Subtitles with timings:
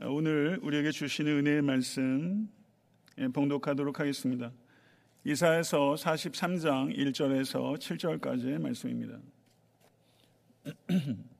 [0.00, 2.50] 오늘 우리에게 주시는 은혜의 말씀
[3.18, 4.50] 예, 봉독하도록 하겠습니다.
[5.24, 9.18] 이사에서 43장 1절에서 7절까지의 말씀입니다.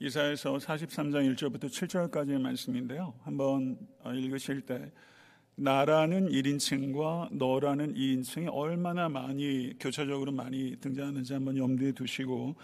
[0.00, 3.14] 이사에서 43장 1절부터 7절까지의 말씀인데요.
[3.24, 3.76] 한번
[4.06, 4.90] 읽으실 때
[5.60, 12.54] 나라는 1인칭과 너라는 2인칭이 얼마나 많이 교차적으로 많이 등장하는지 한번 염두에 두시고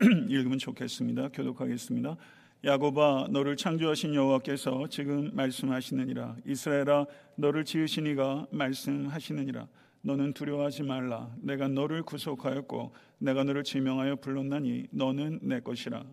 [0.28, 1.28] 읽으면 좋겠습니다.
[1.28, 2.16] 교독하겠습니다.
[2.64, 6.38] 야고바 너를 창조하신 여호와께서 지금 말씀하시느니라.
[6.44, 9.68] 이스라엘아 너를 지으시니가 말씀하시느니라.
[10.02, 11.32] 너는 두려워하지 말라.
[11.40, 16.04] 내가 너를 구속하였고 내가 너를 지명하여 불렀나니 너는 내 것이라.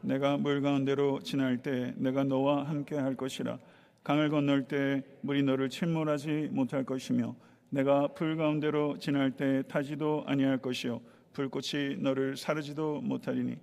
[0.00, 3.58] 내가 물 가운데로 지날 때 내가 너와 함께 할 것이라
[4.02, 7.36] 강을 건널 때 물이 너를 침몰하지 못할 것이며
[7.68, 11.00] 내가 불 가운데로 지날 때 타지도 아니할 것이요.
[11.32, 13.56] 불꽃이 너를 사르지도 못하리니.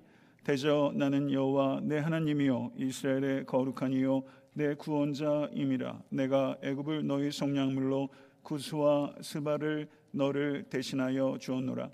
[0.44, 2.72] 대저 나는 여호와 내 하나님이요.
[2.78, 4.24] 이스라엘의 거룩한 이요.
[4.54, 6.04] 내 구원자임이라.
[6.10, 8.10] 내가 애굽을 너희 속량물로
[8.44, 11.90] 구수와 스바를 너를 대신하여 주었노라.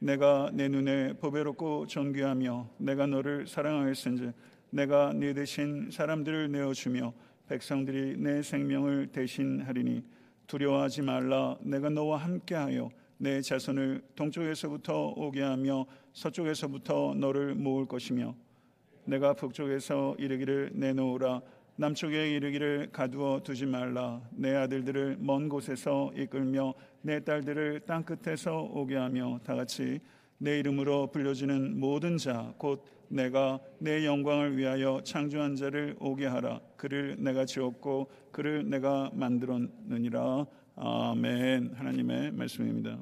[0.00, 4.34] 내가 내 눈에 보배롭고 존귀하며 내가 너를 사랑하였은즉
[4.70, 7.12] 내가 네 대신 사람들을 내어 주며
[7.52, 10.02] 백성들이 내 생명을 대신하리니
[10.46, 11.58] 두려워하지 말라.
[11.60, 18.34] 내가 너와 함께하여 내 자손을 동쪽에서부터 오게 하며 서쪽에서부터 너를 모을 것이며
[19.04, 21.42] 내가 북쪽에서 이르기를 내놓으라.
[21.76, 24.22] 남쪽에 이르기를 가두어 두지 말라.
[24.30, 26.72] 내 아들들을 먼 곳에서 이끌며
[27.02, 30.00] 내 딸들을 땅 끝에서 오게 하며 다 같이
[30.38, 32.82] 내 이름으로 불려지는 모든 자곧
[33.12, 40.46] 내가 내 영광을 위하여 창조한 자를 오게 하라 그를 내가 지었고 그를 내가 만들었느니라
[40.76, 42.98] 아멘 하나님의 말씀입니다.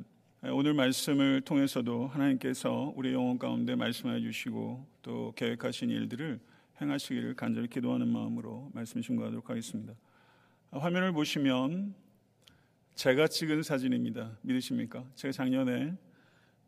[0.53, 6.41] 오늘 말씀을 통해서도 하나님께서 우리 영혼 가운데 말씀해 주시고 또 계획하신 일들을
[6.81, 9.95] 행하시기를 간절히 기도하는 마음으로 말씀 증거하도록 하겠습니다.
[10.73, 11.95] 화면을 보시면
[12.97, 14.39] 제가 찍은 사진입니다.
[14.43, 15.05] 믿으십니까?
[15.15, 15.95] 제가 작년에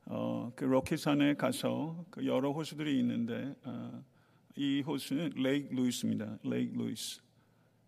[0.07, 4.03] 어, 그 로키산에 가서 그 여러 호수들이 있는데 어,
[4.57, 6.39] 이 호수는 레이크 루이스입니다.
[6.43, 7.21] 레이크 루이스.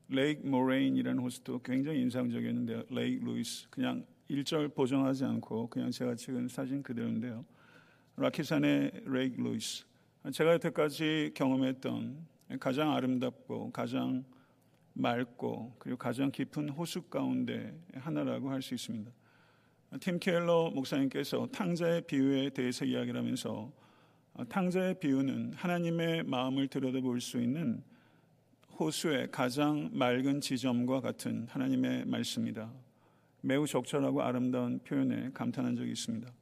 [0.08, 2.84] 레이크 모레인이라는 호수도 굉장히 인상적이었는데요.
[2.90, 3.68] 레이크 루이스.
[3.70, 7.44] 그냥 일절 보정하지 않고 그냥 제가 찍은 사진 그대로인데요.
[8.16, 9.84] 라키산의 레이크 루이스.
[10.32, 12.26] 제가 여태까지 경험했던
[12.60, 14.24] 가장 아름답고 가장
[14.94, 19.10] 맑고 그리고 가장 깊은 호수 가운데 하나라고 할 수 있습니다.
[20.00, 23.72] 팀 켈러 목사님께서 탕자의 비유에 대해서 이야기를 하면서
[24.48, 27.82] 탕자의 비유는 하나님의 마음을 들여다볼 수 있는
[28.78, 32.72] 호수의 가장 맑은 지점과 같은 하나님의 말씀이다.
[33.42, 36.32] 매우 적절하고 아름다운 표현에 감탄한 적이 있습니다.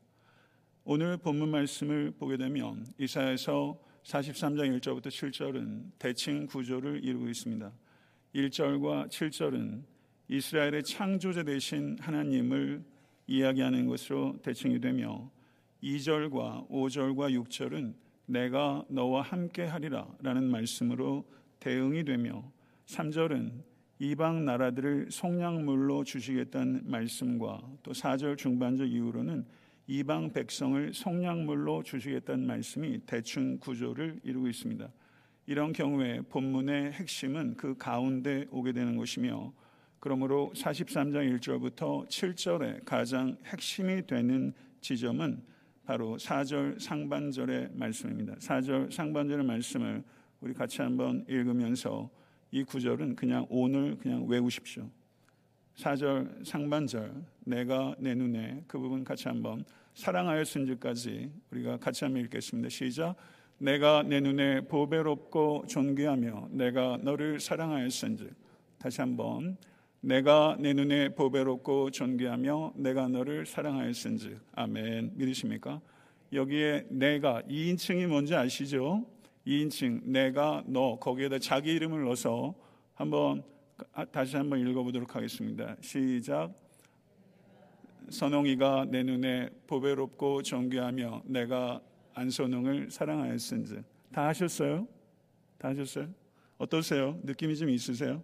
[0.84, 7.70] 오늘 본문 말씀을 보게 되면 이사야서 43장 1절부터 7절은 대칭 구조를 이루고 있습니다.
[8.34, 9.82] 1절과 7절은
[10.28, 12.91] 이스라엘의 창조자 되신 하나님을
[13.32, 15.30] 이야기하는 것으로 대칭이 되며
[15.82, 17.94] 2절과 5절과 6절은
[18.26, 21.24] 내가 너와 함께 하리라 라는 말씀으로
[21.58, 22.44] 대응이 되며
[22.84, 23.62] 3절은
[24.00, 29.46] 이방 나라들을 속량물로 주시겠다는 말씀과 또 4절 중반절 이후로는
[29.86, 34.90] 이방 백성을 속량물로 주시겠다는 말씀이 대충 구조를 이루고 있습니다.
[35.46, 39.54] 이런 경우에 본문의 핵심은 그 가운데 오게 되는 것이며
[40.02, 45.40] 그러므로 43장 1절부터 7절의 가장 핵심이 되는 지점은
[45.84, 48.34] 바로 4절 상반절의 말씀입니다.
[48.34, 50.02] 4절 상반절의 말씀을
[50.40, 52.10] 우리 같이 한번 읽으면서
[52.50, 54.90] 이 구절은 그냥 오늘 그냥 외우십시오.
[55.76, 59.64] 4절 상반절 내가 내 눈에 그 부분 같이 한번
[59.94, 62.70] 사랑하였은지까지 우리가 같이 한번 읽겠습니다.
[62.70, 63.14] 시작.
[63.58, 68.34] 내가 내 눈에 보배롭고 존귀하며 내가 너를 사랑하였은즉
[68.78, 69.56] 다시 한번
[70.02, 75.80] 내가 내 눈에 보배롭고 존귀하며 내가 너를 사랑하였은즉 아멘 믿으십니까?
[76.32, 79.06] 여기에 내가 2인칭이 뭔지 아시죠?
[79.46, 82.52] 2인칭 내가 너 거기에다 자기 이름을 넣어서
[82.94, 83.44] 한번
[84.10, 85.76] 다시 한번 읽어보도록 하겠습니다.
[85.80, 86.52] 시작.
[88.08, 91.80] 선홍이가 내 눈에 보배롭고 존귀하며 내가
[92.14, 94.88] 안선홍을 사랑하였은즉 다 하셨어요?
[95.58, 96.08] 다 하셨어요?
[96.58, 97.20] 어떠세요?
[97.22, 98.22] 느낌이 좀 있으세요?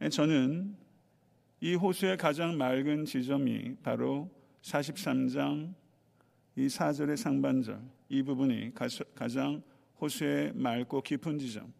[0.00, 0.76] 네, 저는
[1.60, 4.30] 이 호수의 가장 맑은 지점이 바로
[4.62, 5.74] 43장
[6.54, 8.74] 이 4절의 상반절 이 부분이
[9.16, 9.60] 가장
[10.00, 11.72] 호수의 맑고 깊은 지점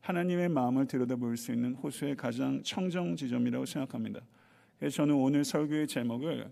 [0.00, 4.20] 하나님의 마음을 들여다볼 수 있는 호수의 가장 청정 지점이라고 생각합니다.
[4.78, 6.50] 그래서 저는 오늘 설교의 제목을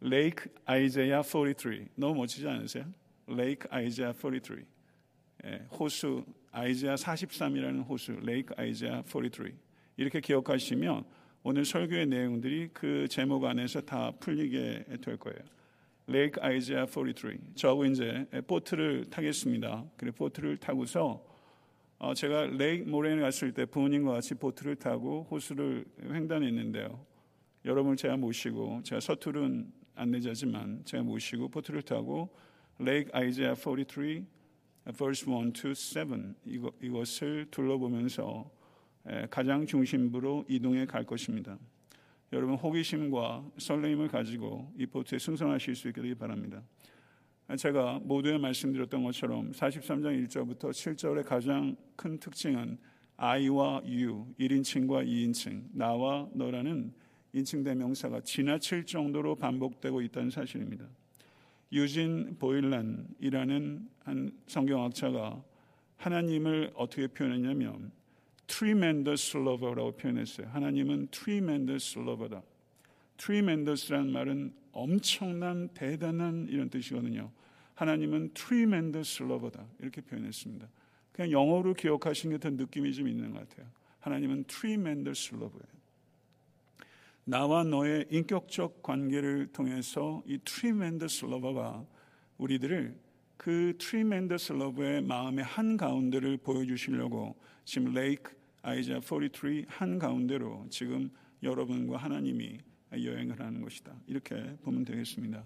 [0.00, 2.86] 레이크 아이제야 43 너무 멋지지 않으세요?
[3.26, 4.64] Lake Isaiah 43
[5.44, 9.63] 예, 호수 Isaiah 43이라는 호수 Lake Isaiah 43
[9.96, 11.04] 이렇게 기억하시면
[11.42, 15.38] 오늘 설교의 내용들이 그 제목 안에서 다 풀리게 될 거예요.
[16.06, 19.84] Lake Isaiah 43 저하고 이제 보트를 타겠습니다.
[19.96, 21.24] 그래 보트를 타고서
[21.98, 27.06] 어, 제가 레이크 모레인에 갔을 때 부모님과 같이 보트를 타고 호수를 횡단했는데요.
[27.64, 32.34] 여러분을 제가 모시고 제가 서투른 안내자지만 제가 모시고 보트를 타고
[32.78, 34.26] 레이크 아이제야 43
[34.96, 38.50] verse 1 to 7 이것, 이것을 둘러보면서
[39.30, 41.58] 가장 중심부로 이동해 갈 것입니다.
[42.32, 46.62] 여러분 호기심과 설레임을 가지고 이 보트에 승선하실 수 되기 바랍니다.
[47.58, 52.78] 제가 모두에 말씀드렸던 것처럼 43장 1절부터 7절의 가장 큰 특징은
[53.16, 56.92] I와 you, 1인칭과 2인칭, 나와 너라는
[57.32, 60.86] 인칭 대명사가 지나칠 정도로 반복되고 있다는 사실입니다.
[61.72, 65.42] 유진 보일란이라는 한 성경학자가
[65.96, 67.92] 하나님을 어떻게 표현했냐면
[68.46, 70.48] tremendous lover라고 표현했어요.
[70.48, 72.42] 하나님은 tremendous lover다.
[73.16, 77.30] tremendous라는 말은 엄청난 대단한 이런 뜻이거든요.
[77.74, 79.66] 하나님은 tremendous lover다.
[79.80, 80.68] 이렇게 표현했습니다.
[81.12, 83.66] 그냥 영어로 기억하신 듯한 느낌이 좀 있는 것 같아요.
[84.00, 85.74] 하나님은 tremendous lover예요.
[87.24, 91.84] 나와 너의 인격적 관계를 통해서 이 tremendous love가
[92.36, 92.94] 우리들을
[93.36, 101.10] 그 tremendous love의 마음의 한 가운데를 보여주시려고 지금 레이크 아이자 43 한 가운데로 지금
[101.42, 102.58] 여러분과 하나님이
[102.92, 103.94] 여행을 하는 것이다.
[104.06, 105.44] 이렇게 보면 되겠습니다.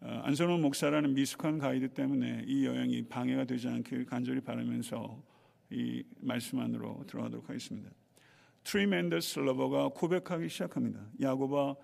[0.00, 5.20] 어, 안선호 목사라는 미숙한 가이드 때문에 이 여행이 방해가 되지 않길 간절히 바라면서
[5.70, 7.90] 이 말씀 안으로 들어가도록 하겠습니다.
[8.62, 11.00] tremendous lover가 고백하기 시작합니다.
[11.20, 11.74] 야곱아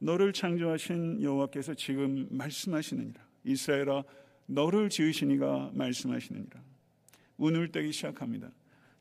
[0.00, 3.22] 너를 창조하신 여호와께서 지금 말씀하시느니라.
[3.44, 4.04] 이스라엘아
[4.46, 6.60] 너를 지으신 이가 말씀하시느니라.
[7.38, 8.50] 운을 떼기 시작합니다.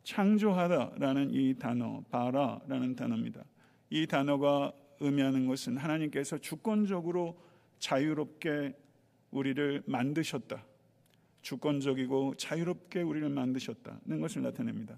[0.03, 3.43] 창조하다라는 이 단어, 바라라는 단어입니다.
[3.89, 7.37] 이 단어가 의미하는 것은 하나님께서 주권적으로
[7.79, 8.73] 자유롭게
[9.31, 10.65] 우리를 만드셨다.
[11.41, 14.97] 주권적이고 자유롭게 우리를 만드셨다는 것을 나타냅니다.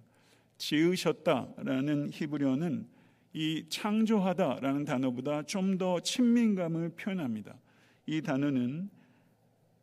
[0.58, 2.88] 지으셨다라는 히브리어는
[3.34, 7.58] 이 창조하다라는 단어보다 좀 더 친밀감을 표현합니다.
[8.06, 8.90] 이 단어는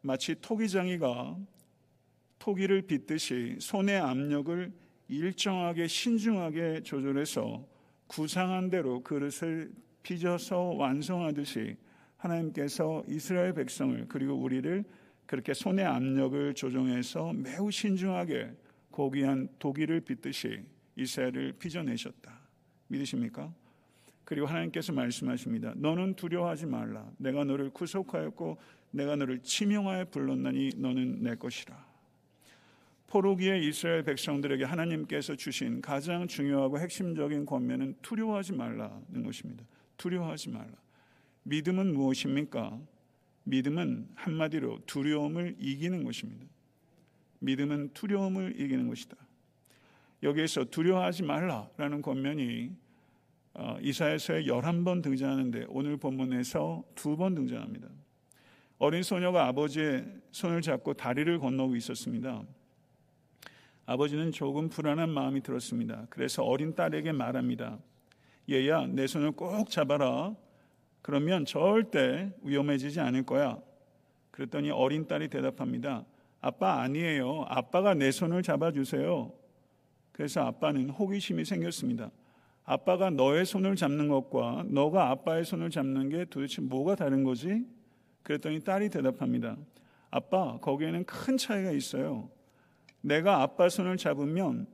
[0.02, 1.37] 마치 토기장이가
[2.38, 4.73] 토기를 빗듯이 손의 압력을
[5.11, 7.67] 일정하게 신중하게 조절해서
[8.07, 9.73] 구상한 대로 그릇을
[10.05, 11.77] 빚어서 완성하듯이
[12.17, 14.85] 하나님께서 이스라엘 백성을 그리고 우리를
[15.27, 18.53] 그렇게 손의 압력을 조정해서 매우 신중하게
[18.91, 20.62] 고귀한 독일을 빚듯이
[20.97, 22.39] 이스라엘을 빚어내셨다.
[22.89, 23.53] 믿으십니까?
[24.25, 25.73] 그리고 하나님께서 말씀하십니다.
[25.77, 27.11] 너는 두려워하지 말라.
[27.17, 28.59] 내가 너를 구속하였고
[28.93, 31.89] 내가 너를 치명하여 불렀나니 너는 내 것이라.
[33.11, 39.65] 포로기의 이스라엘 백성들에게 하나님께서 주신 가장 중요하고 핵심적인 권면은 두려워하지 말라는 것입니다.
[39.97, 40.73] 두려워하지 말라.
[41.43, 42.81] 믿음은 무엇입니까?
[43.45, 46.47] 믿음은 한마디로 두려움을 이기는 것입니다.
[47.41, 49.17] 믿음은 두려움을 이기는 것이다.
[50.23, 52.71] 여기에서 두려워하지 말라라는 권면이
[53.55, 57.89] 어, 이사에서의 11번 등장하는데 오늘 본문에서 두 번 등장합니다.
[58.79, 62.45] 어린 소녀가 아버지의 손을 잡고 다리를 건너고 있었습니다.
[63.90, 66.06] 아버지는 조금 불안한 마음이 들었습니다.
[66.11, 67.80] 그래서 어린 딸에게 말합니다.
[68.49, 70.37] 얘야, 내 손을 꼭 잡아라.
[71.02, 73.59] 그러면 절대 위험해지지 않을 거야.
[74.30, 76.04] 그랬더니 어린 딸이 대답합니다.
[76.40, 77.47] 아빠 아니에요.
[77.49, 79.32] 아빠가 내 손을 잡아주세요.
[80.12, 82.12] 그래서 아빠는 호기심이 생겼습니다.
[82.64, 87.66] 아빠가 너의 손을 잡는 것과 너가 아빠의 손을 잡는 게 도대체 뭐가 다른 거지?
[88.23, 89.56] 그랬더니 딸이 대답합니다.
[90.12, 92.30] 아빠, 거기에는 큰 차이가 있어요.
[93.00, 94.66] 내가 아빠 손을 잡으면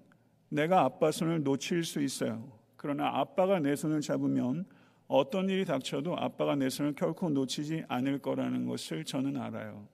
[0.48, 2.52] 내가 아빠 손을 놓칠 수 있어요.
[2.76, 4.64] 그러나 아빠가 내 손을 잡으면
[5.08, 9.88] 어떤 일이 닥쳐도 아빠가 내 손을 결코 놓치지 않을 거라는 것을 저는 알아요.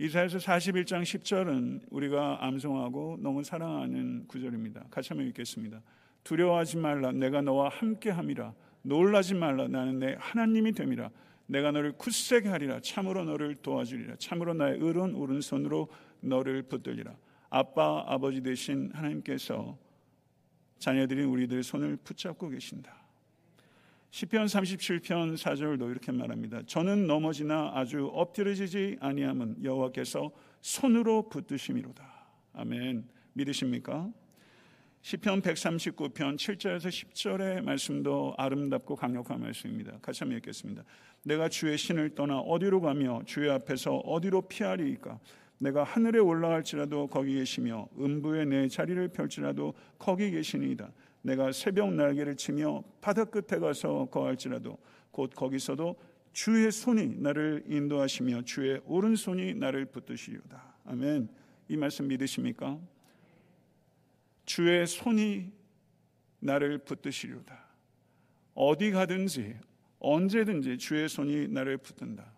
[0.00, 4.84] 이사에서 41장 10절은 우리가 암송하고 너무 사랑하는 구절입니다.
[4.90, 5.82] 같이 한번 읽겠습니다.
[6.22, 11.10] 두려워하지 말라 내가 너와 함께 함이라 놀라지 말라 나는 내 하나님이 됨이라
[11.48, 15.88] 내가 너를 굳세게 하리라 참으로 너를 도와주리라 참으로 나의 의로운 오른손으로
[16.20, 17.16] 너를 붙들리라
[17.50, 19.76] 아빠 아버지 되신 하나님께서
[20.78, 22.96] 자녀들인 우리들 손을 붙잡고 계신다.
[24.10, 26.62] 시편 37편 4절도 이렇게 말합니다.
[26.66, 32.26] 저는 넘어지나 아주 엎드려지지 아니함은 여호와께서 손으로 붙드심이로다.
[32.54, 33.06] 아멘.
[33.34, 34.10] 믿으십니까?
[35.00, 39.98] 시편 139편 7절에서 10절의 말씀도 아름답고 강력한 말씀입니다.
[40.02, 40.82] 같이 한번 읽겠습니다.
[41.22, 45.18] 내가 주의 신을 떠나 어디로 가며 주의 앞에서 어디로 피하리이까?
[45.58, 50.90] 내가 하늘에 올라갈지라도 거기 계시며 음부에 내 자리를 펼지라도 거기 계시니이다.
[51.22, 54.78] 내가 새벽 날개를 치며 바다 끝에 가서 거할지라도
[55.10, 55.96] 곧 거기서도
[56.32, 60.74] 주의 손이 나를 인도하시며 주의 오른손이 나를 붙드시리다.
[60.84, 61.28] 아멘.
[61.68, 62.78] 이 말씀 믿으십니까?
[64.48, 65.52] 주의 손이
[66.38, 67.66] 나를 붙드시리로다.
[68.54, 69.58] 어디 가든지
[69.98, 72.32] 언제든지 주의 손이 나를 붙든다.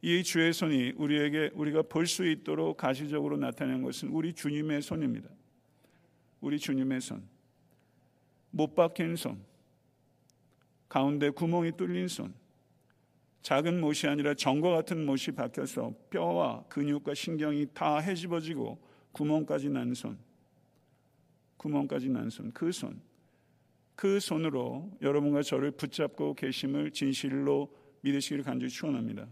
[0.00, 5.28] 이 주의 손이 우리에게 우리가 볼 수 있도록 가시적으로 나타낸 것은 우리 주님의 손입니다.
[6.40, 7.26] 우리 주님의 손.
[8.52, 9.44] 못 박힌 손.
[10.88, 12.32] 가운데 구멍이 뚫린 손.
[13.42, 20.16] 작은 못이 아니라 정과 같은 못이 박혀서 뼈와 근육과 신경이 다 헤집어지고 구멍까지 난 손.
[21.64, 23.00] 구멍까지 난 손, 그 손,
[23.96, 29.26] 그 손으로 여러분과 저를 붙잡고 계심을 진실로 믿으시기를 간절히 축원합니다.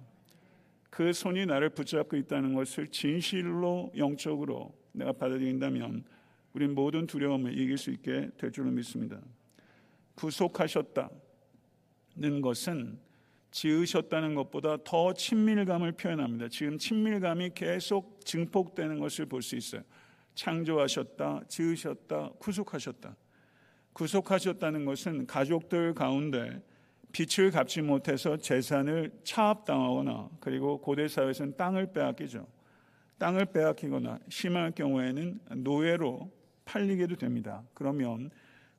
[0.88, 6.04] 그 손이 나를 붙잡고 있다는 것을 진실로 영적으로 내가 받아들인다면
[6.54, 9.20] 우린 모든 두려움을 이길 수 있게 될 줄로 믿습니다.
[10.14, 11.10] 구속하셨다는
[12.42, 12.98] 것은
[13.50, 16.48] 지으셨다는 것보다 더 친밀감을 표현합니다.
[16.48, 19.82] 지금 친밀감이 계속 증폭되는 것을 볼 수 있어요.
[20.34, 23.16] 창조하셨다, 지으셨다, 구속하셨다.
[23.92, 26.62] 구속하셨다는 것은 가족들 가운데
[27.12, 32.46] 빛을 갚지 못해서 재산을 차압당하거나 그리고 고대 사회에서는 땅을 빼앗기죠.
[33.18, 36.30] 땅을 빼앗기거나 심할 경우에는 노예로
[36.64, 37.62] 팔리게도 됩니다.
[37.74, 38.30] 그러면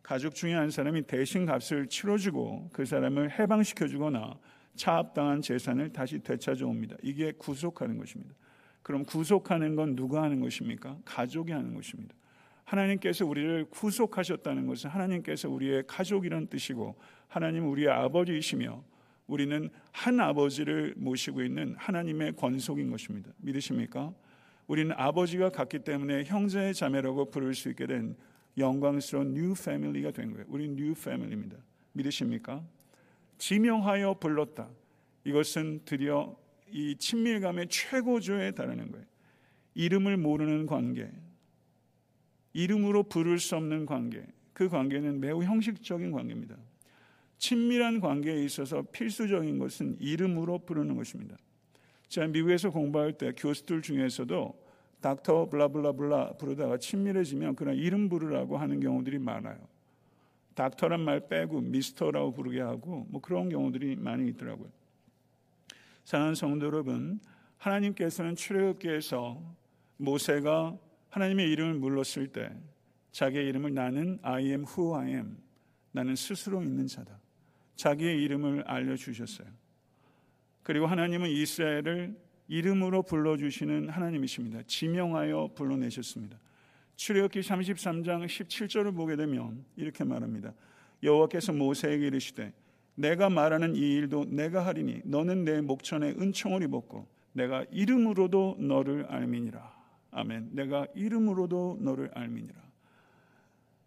[0.02, 4.38] 가족 중에 한 사람이 대신 값을 치러주고 그 사람을 해방시켜주거나
[4.76, 6.98] 차압당한 재산을 다시 되찾아옵니다.
[7.04, 8.34] 이게 구속하는 것입니다.
[8.84, 10.98] 그럼 구속하는 건 누가 하는 것입니까?
[11.06, 12.14] 가족이 하는 것입니다.
[12.66, 16.96] 하나님께서 우리를 구속하셨다는 것은 하나님께서 우리의 가족이란 뜻이고
[17.28, 18.84] 하나님 우리의 아버지이시며
[19.28, 23.32] 우리는 한 아버지를 모시고 있는 하나님의 권속인 것입니다.
[23.38, 24.14] 믿으십니까?
[24.68, 28.16] 우리는 아버지가 같기 때문에 형제 자매라고 부를 수 있게 된
[28.58, 30.46] 영광스러운 new family가 된 거예요.
[30.48, 31.58] 우리는 new family입니다.
[31.94, 32.64] 믿으십니까?
[33.38, 34.70] 지명하여 불렀다.
[35.26, 36.36] 이것은 드디어
[36.74, 39.06] 이 친밀감의 최고조에 달하는 거예요.
[39.76, 41.10] 이름을 모르는 관계,
[42.54, 46.56] 이름으로 부를 수 없는 관계, 그 관계는 매우 형식적인 관계입니다.
[47.38, 51.38] 친밀한 관계에 있어서 필수적인 것은 이름으로 부르는 것입니다.
[52.08, 54.64] 제가 미국에서 공부할 때 교수들 중에서도
[55.02, 59.60] 닥터 블라블라블라 부르다가 친밀해지면 그냥 이름 부르라고 하는 경우들이 많아요.
[60.56, 64.70] 닥터란 말 빼고 미스터라고 부르게 하고 뭐 그런 경우들이 많이 있더라고요.
[66.04, 67.20] 사랑하는 성도 여러분,
[67.58, 69.42] 하나님께서는 출애굽기에서
[69.98, 70.78] 모세가
[71.10, 72.52] 하나님의 이름을 물렀을 때
[73.12, 75.38] 자기의 이름을 나는 I am who I am.
[75.92, 77.20] 나는 스스로 있는 자다.
[77.76, 79.48] 자기의 이름을 알려 주셨어요.
[80.62, 82.18] 그리고 하나님은 이스라엘을
[82.48, 84.64] 이름으로 불러 주시는 하나님이십니다.
[84.68, 86.38] 지명하여 불러내셨습니다.
[86.96, 90.54] 출애굽기 33장 17절을 보게 되면 이렇게 말합니다.
[91.02, 92.54] 여호와께서 모세에게 이르시되
[92.96, 99.74] 내가 말하는 이 일도 내가 하리니 너는 내 목전에 은총을 입었고 내가 이름으로도 너를 알미니라.
[100.12, 100.50] 아멘.
[100.52, 102.62] 내가 이름으로도 너를 알미니라.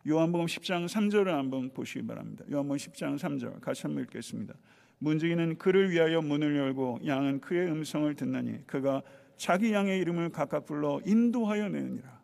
[0.09, 2.45] 요한복음 10장 3절을 한번 보시기 바랍니다.
[2.51, 4.55] 요한복음 10장 3절 같이 한번 읽겠습니다.
[4.99, 9.03] 문지기는 그를 위하여 문을 열고 양은 그의 음성을 듣나니 그가
[9.37, 12.17] 자기 양의 이름을 각각 불러 인도하여 내느니라.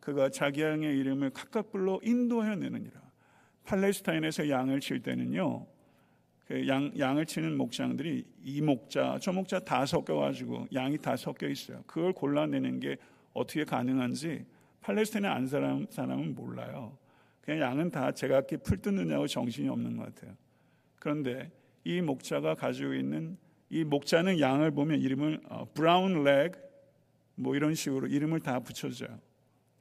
[0.00, 3.00] 그가 자기 양의 이름을 각각 불러 인도하여 내느니라.
[3.64, 5.66] 팔레스타인에서 양을 칠 때는요.
[6.46, 11.82] 그 양, 양을 치는 목장들이 이 목자, 저 목자 다 섞여가지고 양이 다 섞여 있어요.
[11.86, 12.96] 그걸 골라내는 게
[13.32, 14.46] 어떻게 가능한지
[14.80, 16.96] 팔레스타인의 안 사람, 사람은 몰라요.
[17.40, 20.36] 그냥 양은 다 제각기 풀 뜯느냐고 정신이 없는 것 같아요.
[21.00, 21.50] 그런데
[21.82, 23.36] 이 목자가 가지고 있는
[23.68, 25.40] 이 목자는 양을 보면 이름을
[25.74, 26.52] brown leg,
[27.34, 29.18] 뭐 이런 식으로 이름을 다 붙여줘요.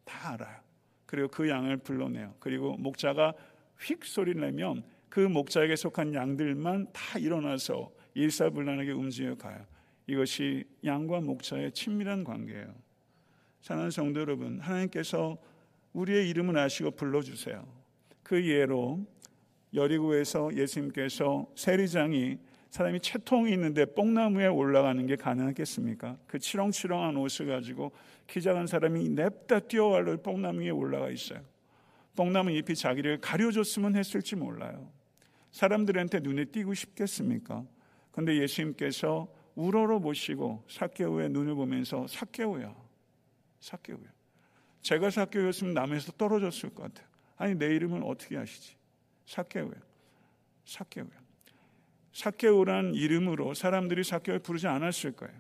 [0.03, 0.60] 다 알아요.
[1.05, 2.34] 그리고 그 양을 불러내요.
[2.39, 3.34] 그리고 목자가
[3.79, 4.84] 휙 소리를 내면
[5.15, 9.65] 그 목자에게 속한 양들만 다 일어나서 일사불란하게 움직여 가요.
[10.07, 12.75] 이것이 양과 목자의 친밀한 관계예요.
[13.62, 15.38] 사랑하는 성도 여러분, 하나님께서
[15.93, 17.65] 우리의 이름을 아시고 불러주세요.
[18.24, 19.07] 그 예로
[19.74, 22.38] 여리고에서 예수님께서 세리장이
[22.72, 26.17] 사람이 채통이 있는데 뽕나무에 올라가는 게 가능하겠습니까?
[26.27, 27.93] 그 치렁치렁한 옷을 가지고
[28.27, 31.39] 키 작은 사람이 냅다 뛰어갈로 뽕나무 에 올라가 있어요.
[32.17, 34.93] 뽕나무 잎이 자기를 가려줬으면 했을지 몰라요.
[35.55, 37.65] 사람들한테 눈에 띄고 싶겠습니까?
[38.12, 42.75] 근데 예수님께서 우러러 보시고 사케오의 눈을 보면서 사케오야,
[43.62, 44.13] 사케오야.
[44.81, 47.07] 제가 사케오였으면 남에서 떨어졌을 것 같아요.
[47.38, 48.75] 아니 내 이름을 어떻게 아시지?
[49.27, 49.81] 사케오예요.
[50.65, 51.25] 사케오예요.
[52.12, 55.33] 사케오란 이름으로 사람들이 사케오를 부르지 않았을 거예요.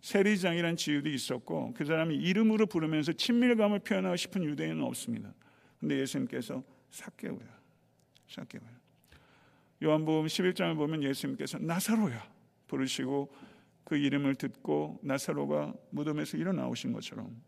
[0.00, 5.34] 세리장이란 지유도 있었고 그 사람이 이름으로 부르면서 친밀감을 표현하고 싶은 유대인은 없습니다.
[5.80, 7.60] 근데 예수님께서 사케오야.
[8.28, 8.75] 사케오야.
[9.82, 12.22] 요한복음 11장을 보면 예수님께서 나사로야
[12.66, 13.32] 부르시고
[13.84, 17.40] 그 이름을 듣고 나사로가 무덤에서 일어나오신 것처럼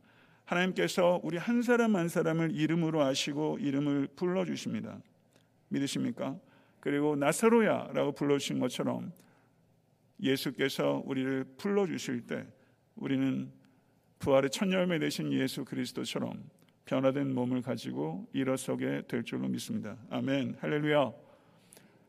[0.44, 5.00] 하나님께서 우리 한 사람 한 사람을 이름으로 아시고 이름을 불러 주십니다.
[5.68, 6.38] 믿으십니까?
[6.80, 9.12] 그리고 나사로야라고 불러 주신 것처럼
[10.20, 12.46] 예수께서 우리를 불러 주실 때
[12.94, 13.50] 우리는
[14.18, 16.42] 부활의 첫 열매 되신 예수 그리스도처럼
[16.84, 19.96] 변화된 몸을 가지고 일어서게 될 줄로 믿습니다.
[20.10, 20.56] 아멘.
[20.60, 21.27] 할렐루야.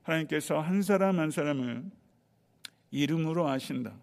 [0.10, 1.84] 하나님께서 한 사람 한 사람을
[2.92, 3.96] 이름으로 아신다.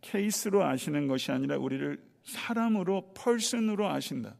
[0.00, 4.36] 케이스로 아시는 것이 아니라 우리를 사람으로 펄슨으로 아신다.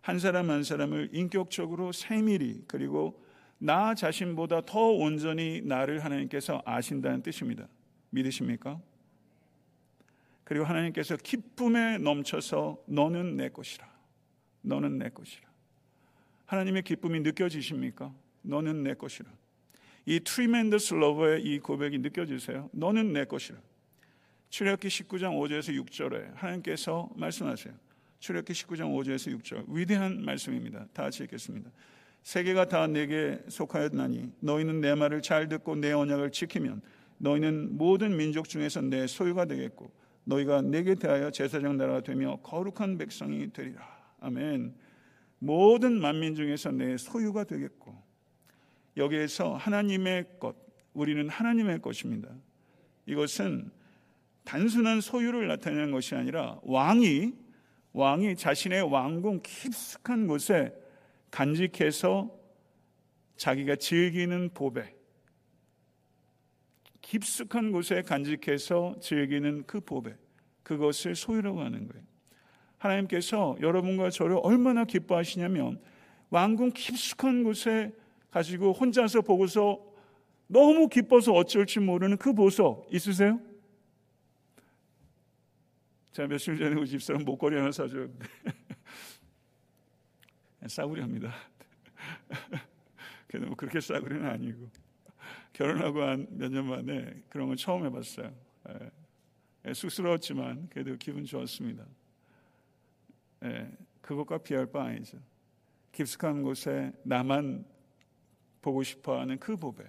[0.00, 3.22] 한 사람 한 사람을 인격적으로 세밀히 그리고
[3.58, 7.68] 나 자신보다 더 온전히 나를 하나님께서 아신다는 뜻입니다.
[8.10, 8.80] 믿으십니까?
[10.44, 13.86] 그리고 하나님께서 기쁨에 넘쳐서 너는 내 것이라.
[14.62, 15.46] 너는 내 것이라.
[16.46, 18.14] 하나님의 기쁨이 느껴지십니까?
[18.42, 19.28] 너는 내 것이라.
[20.06, 22.70] 이 tremendous lover의 이 고백이 느껴지세요?
[22.72, 23.58] 너는 내 것이라.
[24.50, 27.74] 출애굽기 19장 5절에서 6절에 하나님께서 말씀하세요.
[28.20, 30.86] 출애굽기 19장 5절에서 6절 위대한 말씀입니다.
[30.92, 31.70] 다 같이 읽겠습니다.
[32.22, 36.82] 세계가 다 내게 속하였나니 너희는 내 말을 잘 듣고 내 언약을 지키면
[37.18, 39.90] 너희는 모든 민족 중에서 내 소유가 되겠고
[40.24, 43.80] 너희가 내게 대하여 제사장 나라가 되며 거룩한 백성이 되리라.
[44.20, 44.74] 아멘.
[45.38, 48.05] 모든 만민 중에서 내 소유가 되겠고
[48.96, 50.56] 여기에서 하나님의 것,
[50.92, 52.30] 우리는 하나님의 것입니다.
[53.06, 53.70] 이것은
[54.44, 57.32] 단순한 소유를 나타내는 것이 아니라 왕이
[57.92, 60.74] 왕이 자신의 왕궁 깊숙한 곳에
[61.30, 62.30] 간직해서
[63.36, 64.94] 자기가 즐기는 보배
[67.00, 70.14] 깊숙한 곳에 간직해서 즐기는 그 보배
[70.62, 72.04] 그것을 소유라고 하는 거예요.
[72.78, 75.80] 하나님께서 여러분과 저를 얼마나 기뻐하시냐면
[76.30, 77.92] 왕궁 깊숙한 곳에
[78.30, 79.80] 가지고 혼자서 보고서
[80.46, 83.40] 너무 기뻐서 어쩔지 모르는 그 보석 있으세요?
[86.12, 88.26] 제가 며칠 전에 우리 집사람 목걸이 하나 사줬는데
[90.68, 91.34] 싸구려 합니다.
[93.28, 94.68] 그래도 뭐 그렇게 싸구려는 아니고
[95.52, 98.32] 결혼하고 한 몇 년 만에 그런 건 처음 해봤어요.
[98.70, 98.90] 예.
[99.66, 101.84] 예, 쑥스러웠지만 그래도 기분 좋았습니다.
[103.44, 105.18] 예, 그것과 비할 바 아니죠.
[105.92, 107.64] 깊숙한 곳에 나만
[108.66, 109.84] 보고 싶어 하는 그 보배.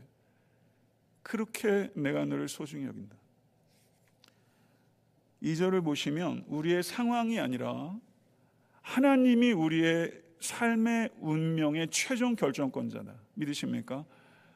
[1.24, 3.18] 그렇게 내가 너를 소중히 여긴다.
[5.42, 7.98] 이절을 보시면 우리의 상황이 아니라
[8.84, 13.16] 하나님이 우리의 삶의 운명의 최종 결정권자다.
[13.34, 14.06] 믿으십니까?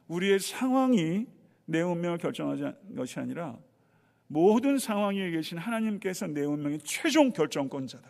[0.08, 1.26] 우리의 상황이
[1.66, 3.58] 내 운명을 결정하지 것이 아니라
[4.28, 8.08] 모든 상황에 계신 하나님께서 내 운명의 최종 결정권자다.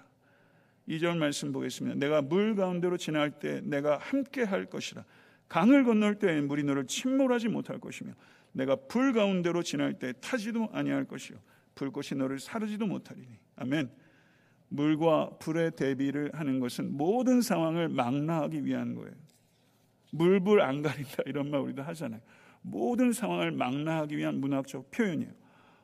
[0.90, 1.98] 2절 말씀 보겠습니다.
[1.98, 5.06] 내가 물 가운데로 지날 때 내가 함께 할 것이라.
[5.52, 8.14] 강을 건널 때 물이 너를 침몰하지 못할 것이며
[8.54, 11.38] 내가 불 가운데로 지날 때 타지도 아니할 것이요
[11.76, 13.92] 불꽃이 너를 사르지도 못하리니 아멘.
[14.70, 19.12] 물과 불의 대비를 하는 것은 모든 상황을 망라하기 위한 거예요.
[20.12, 22.22] 물불 안 가린다 이런 말 우리도 하잖아요.
[22.62, 25.34] 모든 상황을 망라하기 위한 문학적 표현이에요.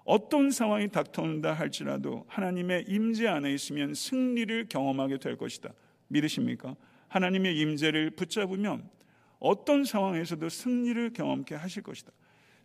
[0.05, 5.73] 어떤 상황이 닥터온다 할지라도 하나님의 임재 안에 있으면 승리를 경험하게 될 것이다.
[6.07, 6.77] 믿으십니까?
[7.09, 8.95] 하나님의 임재를 붙잡으면
[9.39, 12.11] 어떤 상황에서도 승리를 경험케 하실 것이다.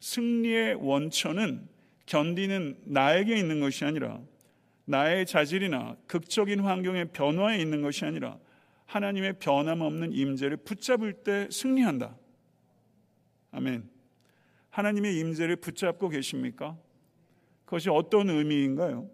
[0.01, 1.69] 승리의 원천은
[2.07, 4.21] 견디는 나에게 있는 것이 아니라
[4.85, 8.39] 나의 자질이나 극적인 환경의 변화에 있는 것이 아니라
[8.87, 12.17] 하나님의 변함없는 임재를 붙잡을 때 승리한다.
[13.53, 13.89] 아멘.
[14.71, 16.77] 하나님의 임재를 붙잡고 계십니까?
[17.65, 19.09] 그것이 어떤 의미인가요?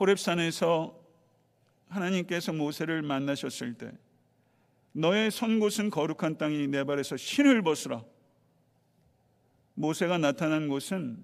[0.00, 0.98] 호렙산에서
[1.88, 3.92] 하나님께서 모세를 만나셨을 때
[4.96, 8.02] 너의 선 곳은 거룩한 땅이 내 발에서 신을 벗으라.
[9.74, 11.18] 모세가 나타난 곳은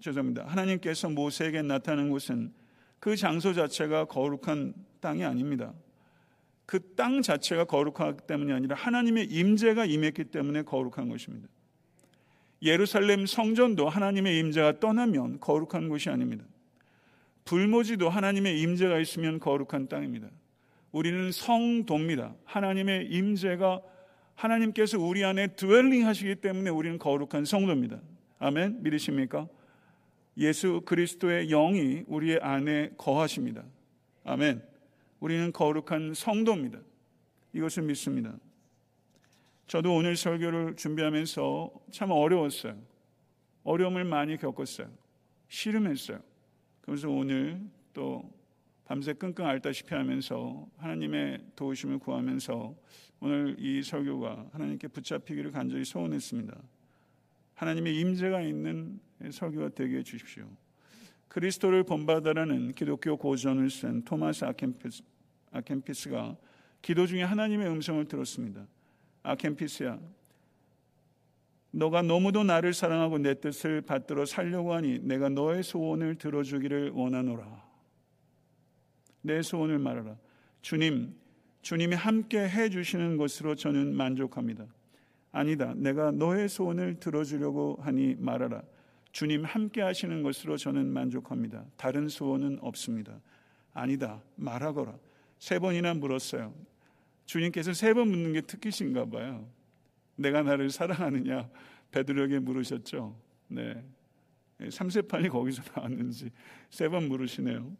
[0.00, 0.46] 죄송합니다.
[0.46, 2.54] 하나님께서 모세에게 나타난 곳은
[2.98, 5.74] 그 장소 자체가 거룩한 땅이 아닙니다.
[6.64, 11.48] 그 땅 자체가 거룩하기 때문이 아니라 하나님의 임재가 임했기 때문에 거룩한 것입니다.
[12.62, 16.44] 예루살렘 성전도 하나님의 임재가 떠나면 거룩한 곳이 아닙니다.
[17.44, 20.28] 불모지도 하나님의 임재가 있으면 거룩한 땅입니다.
[20.92, 22.34] 우리는 성도입니다.
[22.44, 23.82] 하나님의 임재가
[24.34, 28.00] 하나님께서 우리 안에 드웰링 하시기 때문에 우리는 거룩한 성도입니다.
[28.38, 28.82] 아멘.
[28.82, 29.48] 믿으십니까?
[30.38, 33.64] 예수 그리스도의 영이 우리의 안에 거하십니다.
[34.24, 34.62] 아멘.
[35.20, 36.78] 우리는 거룩한 성도입니다.
[37.52, 38.36] 이것을 믿습니다.
[39.66, 42.78] 저도 오늘 설교를 준비하면서 참 어려웠어요.
[43.64, 44.88] 어려움을 많이 겪었어요.
[45.48, 46.20] 씨름했어요.
[46.80, 47.60] 그래서 오늘
[47.92, 48.30] 또
[48.88, 52.74] 밤새 끙끙 앓다시피 하면서 하나님의 도우심을 구하면서
[53.20, 56.56] 오늘 이 설교가 하나님께 붙잡히기를 간절히 소원했습니다.
[57.52, 58.98] 하나님의 임재가 있는
[59.30, 60.48] 설교가 되게 해 주십시오.
[61.28, 65.02] 그리스도를 본받아라는 기독교 고전을 쓴 토마스 아켄피스,
[65.50, 66.38] 아켄피스가
[66.80, 68.66] 기도 중에 하나님의 음성을 들었습니다.
[69.22, 70.00] 아켄피스야,
[71.72, 77.67] 너가 너무도 나를 사랑하고 내 뜻을 받들어 살려고 하니 내가 너의 소원을 들어주기를 원하노라.
[79.22, 80.16] 내 소원을 말하라.
[80.62, 81.14] 주님,
[81.62, 84.66] 주님이 함께 해 주시는 것으로 저는 만족합니다.
[85.32, 85.74] 아니다.
[85.76, 88.62] 내가 너의 소원을 들어주려고 하니 말하라.
[89.12, 91.64] 주님 함께 하시는 것으로 저는 만족합니다.
[91.76, 93.20] 다른 소원은 없습니다.
[93.72, 94.22] 아니다.
[94.36, 94.96] 말하거라.
[95.38, 96.54] 세 번이나 물었어요.
[97.26, 99.48] 주님께서 세 번 묻는 게 특기신가 봐요.
[100.16, 101.48] 내가 나를 사랑하느냐?
[101.90, 103.16] 베드로에게 물으셨죠.
[103.48, 103.84] 네.
[104.70, 106.30] 삼세판이 거기서 나왔는지
[106.70, 107.70] 세 번 물으시네요.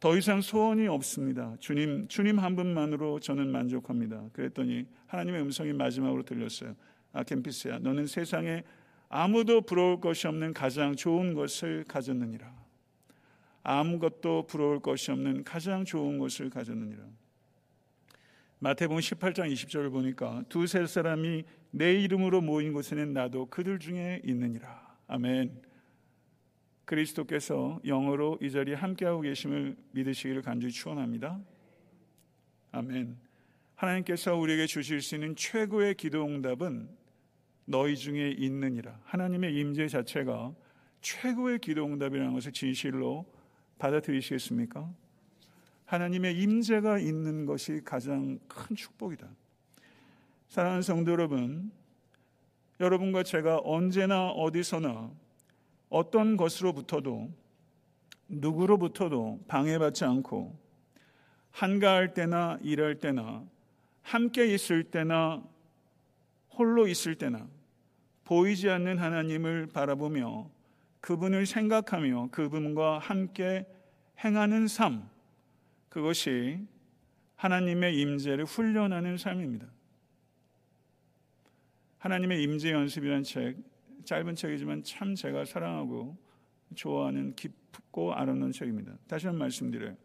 [0.00, 1.56] 더 이상 소원이 없습니다.
[1.60, 4.28] 주님, 주님 한 분만으로 저는 만족합니다.
[4.32, 6.74] 그랬더니 하나님의 음성이 마지막으로 들렸어요.
[7.12, 8.64] 아켄피스야, 너는 세상에
[9.08, 12.52] 아무도 부러울 것이 없는 가장 좋은 것을 가졌느니라.
[13.62, 17.02] 아무것도 부러울 것이 없는 가장 좋은 것을 가졌느니라.
[18.58, 24.96] 마태복음 18장 20절을 보니까 두세 사람이 내 이름으로 모인 곳에는 나도 그들 중에 있느니라.
[25.06, 25.62] 아멘.
[26.84, 31.40] 그리스도께서 영어로 이 자리에 함께하고 계심을 믿으시기를 간절히 축원합니다.
[32.72, 33.16] 아멘.
[33.76, 36.88] 하나님께서 우리에게 주실 수 있는 최고의 기도 응답은
[37.64, 39.00] 너희 중에 있느니라.
[39.04, 40.54] 하나님의 임재 자체가
[41.00, 43.26] 최고의 기도 응답이라는 것을 진실로
[43.78, 44.92] 받아들이시겠습니까?
[45.86, 49.28] 하나님의 임재가 있는 것이 가장 큰 축복이다.
[50.48, 51.70] 사랑하는 성도 여러분,
[52.80, 55.10] 여러분과 제가 언제나 어디서나
[55.94, 57.32] 어떤 것으로부터도
[58.26, 60.58] 누구로부터도 방해받지 않고
[61.52, 63.44] 한가할 때나 일할 때나
[64.02, 65.40] 함께 있을 때나
[66.50, 67.46] 홀로 있을 때나
[68.24, 70.50] 보이지 않는 하나님을 바라보며
[71.00, 73.64] 그분을 생각하며 그분과 함께
[74.24, 75.08] 행하는 삶
[75.90, 76.58] 그것이
[77.36, 79.68] 하나님의 임재를 훈련하는 삶입니다.
[81.98, 83.73] 하나님의 임재 연습이라는 책
[84.04, 86.16] 짧은 책이지만 참 제가 사랑하고
[86.74, 88.92] 좋아하는 깊고 아름다운 책입니다.
[89.06, 89.96] 다시 한번 말씀드려요.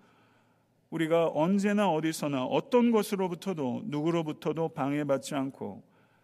[0.90, 5.84] 우리가 언제나 어디서나 어떤 것으로부터도 누구로부터도 방해받지 않고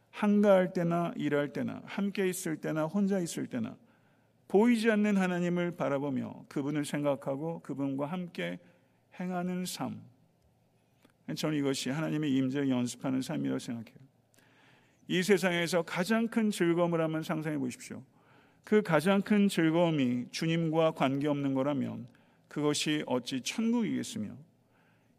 [0.09, 3.75] 한가할 때나 일할 때나 함께 있을 때나 혼자 있을 때나
[4.47, 8.59] 보이지 않는 하나님을 바라보며 그분을 생각하고 그분과 함께
[9.19, 10.01] 행하는 삶.
[11.35, 14.04] 저는 이것이 하나님의 임재 연습하는 삶이라고 생각해요.
[15.07, 18.03] 이 세상에서 가장 큰 즐거움을 한번 상상해 보십시오.
[18.63, 22.07] 그 가장 큰 즐거움이 주님과 관계없는 거라면
[22.47, 24.35] 그것이 어찌 천국이겠으며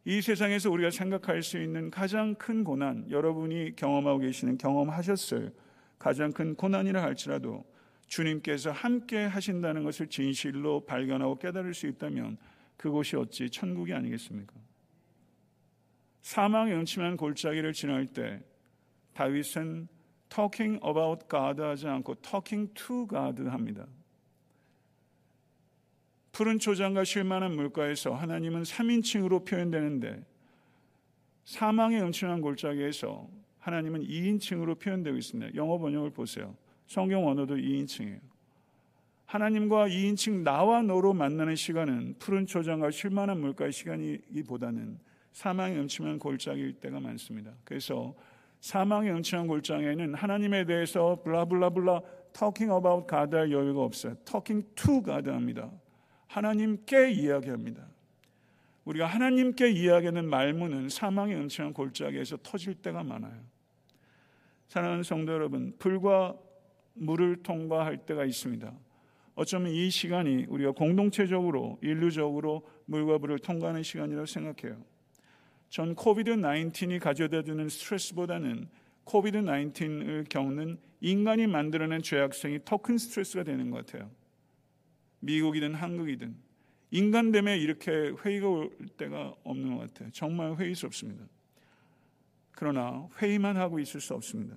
[0.05, 5.53] 이 세상에서 우리가 생각할 수 있는 가장 큰 고난, 여러분이 경험하고 계시는 경험하셨을
[5.99, 7.65] 가장 큰 고난이라 할지라도
[8.07, 12.37] 주님께서 함께 하신다는 것을 진실로 발견하고 깨달을 수 있다면
[12.77, 14.55] 그곳이 어찌 천국이 아니겠습니까?
[16.23, 18.41] 사망의 음침한 골짜기를 지날 때
[19.17, 19.89] 다윗은
[20.29, 23.87] talking about God 하지 않고 talking to God 합니다.
[26.33, 30.23] 푸른 초장과 쉴만한 물가에서 하나님은 3인칭으로 표현되는데
[31.45, 33.27] 사망의 음침한 골짜기에서
[33.59, 35.55] 하나님은 2인칭으로 표현되고 있습니다.
[35.55, 36.55] 영어 번역을 보세요.
[36.87, 38.21] 성경 원어도 2인칭이에요.
[39.25, 44.99] 하나님과 2인칭 나와 너로 만나는 시간은 푸른 초장과 쉴만한 물가의 시간이기보다는
[45.33, 47.55] 사망의 음침한 골짜기일 때가 많습니다.
[47.65, 48.15] 그래서
[48.67, 52.01] 사망의 음침한 골장에는 하나님에 대해서 블라블라블라
[52.33, 54.17] talking about God 할 여유가 없어요.
[54.25, 55.71] talking to God 합니다.
[56.27, 57.87] 하나님께 이야기합니다.
[58.85, 63.41] 우리가 하나님께 이야기하는 말문은 사망의 음침한 골짜기에서 터질 때가 많아요.
[64.67, 66.35] 사랑하는 성도 여러분, 불과
[66.95, 68.73] 물을 통과할 때가 있습니다.
[69.37, 74.96] 어쩌면 이 시간이 우리가 공동체적으로 인류적으로 물과 불을 통과하는 시간이라고 생각해요.
[75.69, 78.69] 전 COVID 19이 가져다 주는 스트레스보다는
[79.05, 84.11] COVID 19을 겪는 인간이 만들어낸 죄악성이 더 큰 스트레스가 되는 것 같아요.
[85.21, 86.35] 미국이든 한국이든
[86.91, 90.11] 인간 때문에 이렇게 회의가 올 때가 없는 것 같아요.
[90.13, 91.25] 정말 회의스럽습니다.
[92.53, 94.57] 그러나 회의만 하고 있을 수 없습니다.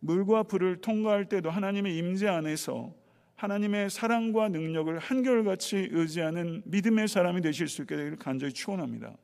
[0.00, 2.94] 물과 불을 통과할 때도 하나님의 임재 안에서
[3.36, 9.16] 하나님의 사랑과 능력을 한결같이 의지하는 믿음의 사람이 되실 수 있게 되기를 간절히 축원합니다.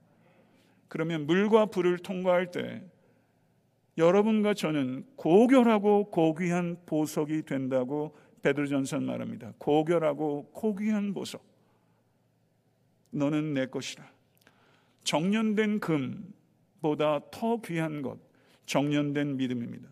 [0.94, 2.80] 그러면 물과 불을 통과할 때
[3.98, 9.54] 여러분과 저는 고결하고 고귀한 보석이 된다고 베드로전선 말합니다.
[9.58, 11.44] 고결하고 고귀한 보석.
[13.10, 14.08] 너는 내 것이라.
[15.02, 18.20] 정년된 금보다 더 귀한 것,
[18.66, 19.88] 정년된 믿음입니다.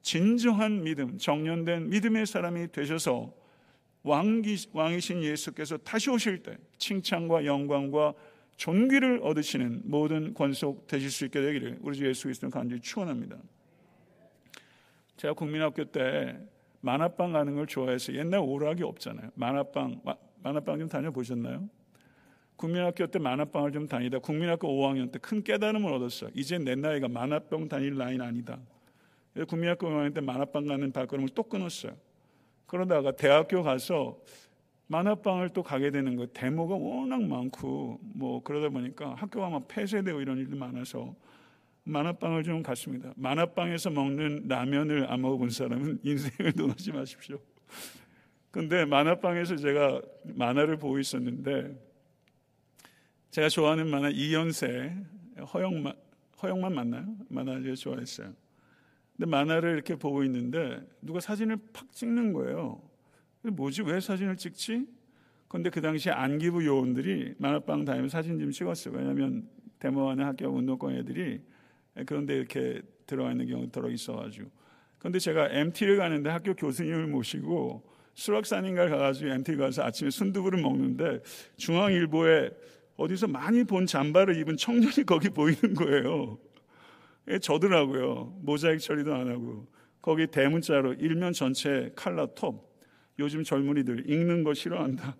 [0.00, 3.34] 진정한 믿음, 정년된 믿음의 사람이 되셔서
[4.04, 8.14] 왕기, 왕이신 예수께서 다시 오실 때 칭찬과 영광과
[8.58, 13.38] 존귀를 얻으시는 모든 권속 되실 수 있게 되기를 우리 주 예수 그리스도 간절히 축원합니다.
[15.16, 16.36] 제가 국민학교 때
[16.80, 19.30] 만화방 가는 걸 좋아해서 옛날 오락이 없잖아요.
[19.34, 20.02] 만화방
[20.42, 21.68] 만화방 좀 다녀 보셨나요?
[22.56, 26.30] 국민학교 때 만화방을 좀 다니다 국민학교 5학년 때 큰 깨달음을 얻었어요.
[26.34, 28.58] 이제 내 나이가 만화방 다닐 나이는 아니다.
[29.46, 31.96] 국민학교 5학년 때 만화방 가는 발걸음을 또 끊었어요.
[32.66, 34.18] 그러다가 대학교 가서
[34.88, 40.38] 만화방을 또 가게 되는 거 데모가 워낙 많고 뭐 그러다 보니까 학교가 막 폐쇄되고 이런
[40.38, 41.14] 일도 많아서
[41.84, 43.12] 만화방을 좀 갔습니다.
[43.16, 47.38] 만화방에서 먹는 라면을 안 먹어본 사람은 인생을 논하지 마십시오.
[48.50, 51.78] 근데 만화방에서 제가 만화를 보고 있었는데
[53.30, 54.96] 제가 좋아하는 만화 이연세
[55.52, 55.94] 허영만
[56.42, 57.14] 허영만 맞나요?
[57.28, 58.32] 만화를 좋아했어요.
[59.16, 62.87] 근데 만화를 이렇게 보고 있는데 누가 사진을 팍 찍는 거예요.
[63.42, 63.82] 뭐지?
[63.82, 64.86] 왜 사진을 찍지?
[65.48, 68.94] 근데 그 당시에 안기부 요원들이 만화방 다니면 사진 좀 찍었어요.
[68.94, 69.48] 왜냐하면
[69.78, 71.40] 데모하는 학교 운동권 애들이
[72.06, 74.50] 그런데 이렇게 들어가 있는 경우가 들어 있어가지고.
[74.98, 81.20] 근데 제가 MT를 가는데 학교 교수님을 모시고 수락산인가 가가지고 MT 가서 아침에 순두부를 먹는데
[81.56, 82.50] 중앙일보에
[82.96, 86.38] 어디서 많이 본 잠바를 입은 청년이 거기 보이는 거예요.
[87.30, 88.38] 예, 저더라고요.
[88.42, 89.68] 모자이크 처리도 안 하고.
[90.02, 92.67] 거기 대문자로 일면 전체 칼라 톱.
[93.18, 95.16] 요즘 젊은이들 읽는 거 싫어한다.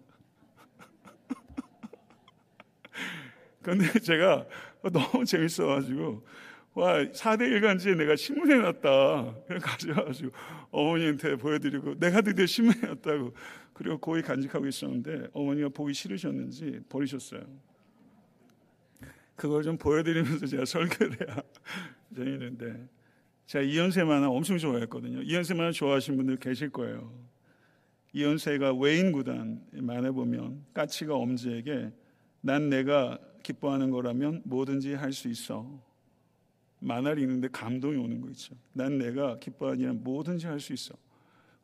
[3.63, 4.47] 근데 제가
[4.93, 6.25] 너무 재밌어가지고,
[6.75, 8.73] 와, 4대 일간지에 내가 신문에.
[9.47, 10.31] 그래 가져와가지고
[10.71, 13.35] 어머니한테 보여드리고, 내가 드디어 신문에 놨다고.
[13.73, 17.43] 그리고 거의 간직하고 있었는데, 어머니가 보기 싫으셨는지 버리셨어요.
[19.39, 21.43] 그걸 좀 보여드리면서 제가 설교를 해야
[22.15, 22.89] 되는데
[23.47, 25.23] 제가 이연세 만화 엄청 좋아했거든요.
[25.23, 27.28] 이연세 만화 좋아하시는 분들 계실 거예요.
[28.13, 31.93] 이 연세가 외인 구단 만화 보면 까치가 엄지에게
[32.41, 35.89] 난 내가 기뻐하는 거라면 뭐든지 할 수 있어.
[36.81, 38.55] 만화를 읽는데 감동이 오는 거 있죠.
[38.73, 40.95] 난 내가 기뻐하는 뭐든지 할 수 있어.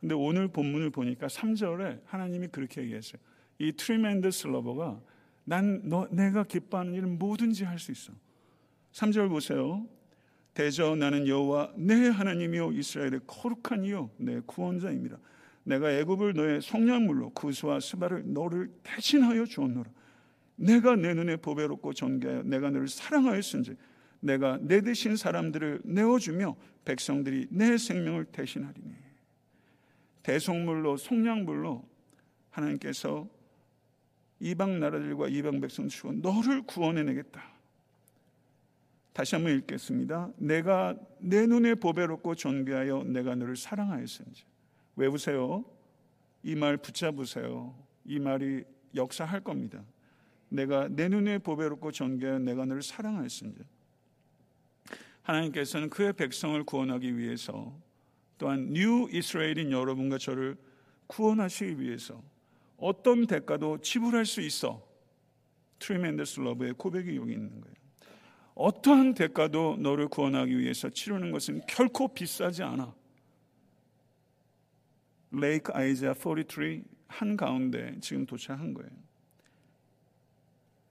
[0.01, 3.21] 근데 오늘 본문을 보니까 3절에 하나님이 그렇게 얘기했어요.
[3.59, 5.01] 이 tremendous lover가
[5.45, 8.13] 난 너, 내가 기뻐하는 일은 뭐든지 할 수 있어.
[8.93, 9.87] 3절 보세요.
[10.53, 15.19] 대저 나는 여호와 네 하나님이요 이스라엘의 거룩한 이요 네 구원자임이라.
[15.65, 19.91] 내가 애굽을 너의 속량물로 구스와 스바를 너를 대신하여 주었노라.
[20.57, 23.77] 내가 내 눈에 보배롭고 존귀하여 내가 너를 사랑하였은지
[24.21, 28.95] 내가 내 대신 사람들을 내어주며 백성들이 내 생명을 대신하리니
[30.23, 31.87] 대속물로 속량물로
[32.51, 33.29] 하나님께서
[34.41, 37.43] 이방 나라들과 이방 백성 주고 너를 구원해내겠다.
[39.13, 40.31] 다시 한번 읽겠습니다.
[40.37, 44.45] 내가 내 눈에 보배롭고 존귀하여 내가 너를 사랑하였은지.
[44.97, 45.65] 외우세요.
[46.43, 47.75] 이 말 붙잡으세요.
[48.05, 49.83] 이 말이 역사할 겁니다.
[50.49, 53.61] 네가 내 눈에 보배롭고 존귀하여 내가 너를 사랑하였은즉.
[55.23, 57.75] 하나님께서는 그의 백성을 구원하기 위해서
[58.37, 60.57] 또한 new 이스라엘인 여러분과 저를
[61.07, 62.23] 구원하시기 위해서
[62.77, 64.87] 어떤 대가도 지불할 수 있어.
[65.79, 67.75] tremendous lover의 고백이 여기 있는 거예요.
[68.55, 72.95] 어떠한 대가도 너를 구원하기 위해서 치르는 것은 결코 비싸지 않아.
[75.37, 78.91] 레이크 아이자 43 한가운데 지금 도착한 거예요.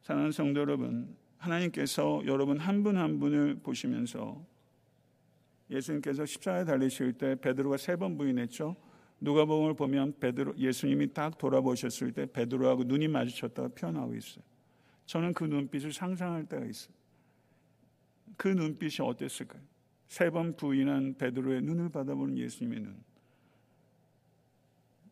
[0.03, 4.45] 사랑하는 성도 여러분, 하나님께서 여러분 한 분한 한 분을 보시면서
[5.69, 8.75] 예수님께서 십자가에 달리실 때 베드로가 세 번 부인했죠.
[9.21, 14.43] 누가복음을 보면 베드로 예수님이 딱 돌아보셨을 때 베드로하고 눈이 마주쳤다가 표현하고 있어요.
[15.05, 16.93] 저는 그 눈빛을 상상할 때가 있어요.
[18.35, 19.61] 그 눈빛이 어땠을까요?
[20.07, 23.12] 세 번 부인한 베드로의 눈을 받아보는 예수님의 눈.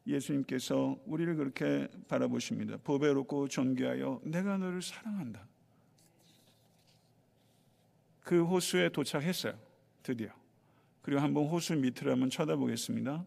[0.07, 2.77] 예수님께서 우리를 그렇게 바라보십니다.
[2.77, 5.47] 보배롭고 존귀하여 내가 너를 사랑한다.
[8.21, 9.57] 그 호수에 도착했어요.
[10.03, 10.29] 드디어.
[11.01, 13.25] 그리고 한번 호수 밑을 한번 쳐다보겠습니다.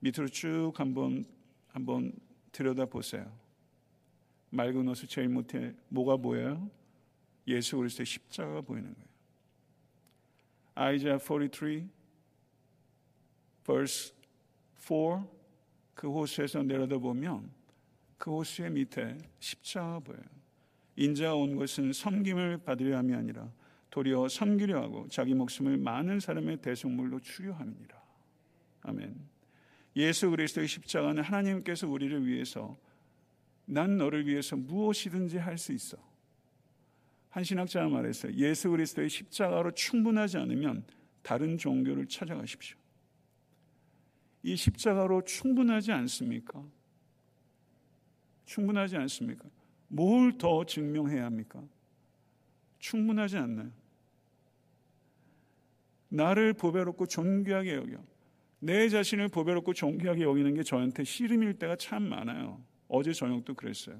[0.00, 1.24] 밑으로 쭉 한번
[1.68, 2.12] 한번
[2.52, 3.30] 들여다 보세요.
[4.50, 6.70] 맑은 옷을 제일 못해 뭐가 보여요?
[7.48, 9.08] 예수 그리스도의 십자가가 보이는 거예요.
[10.76, 11.90] 아이자 43
[13.64, 14.14] verse
[14.76, 15.33] 4
[15.94, 17.50] 그 호수에서 내려다 보면
[18.18, 20.22] 그 호수의 밑에 십자가 보여요.
[20.96, 23.50] 인자가 온 것은 섬김을 받으려 함이 아니라
[23.90, 28.02] 도리어 섬기려 하고 자기 목숨을 많은 사람의 대속물로 추려 함이니라.
[28.82, 29.14] 아멘.
[29.96, 32.76] 예수 그리스도의 십자가는 하나님께서 우리를 위해서
[33.64, 35.96] 난 너를 위해서 무엇이든지 할 수 있어.
[37.30, 38.32] 한 신학자가 말했어요.
[38.34, 40.84] 예수 그리스도의 십자가로 충분하지 않으면
[41.22, 42.76] 다른 종교를 찾아가십시오.
[44.44, 46.62] 이 십자가로 충분하지 않습니까?
[48.44, 49.48] 충분하지 않습니까?
[49.88, 51.62] 뭘 더 증명해야 합니까?
[52.78, 53.70] 충분하지 않나요?
[56.10, 57.96] 나를 보배롭고 존귀하게 여겨.
[58.60, 62.62] 내 자신을 보배롭고 존귀하게 여기는 게 저한테 씨름일 때가 참 많아요.
[62.88, 63.98] 어제 저녁도 그랬어요.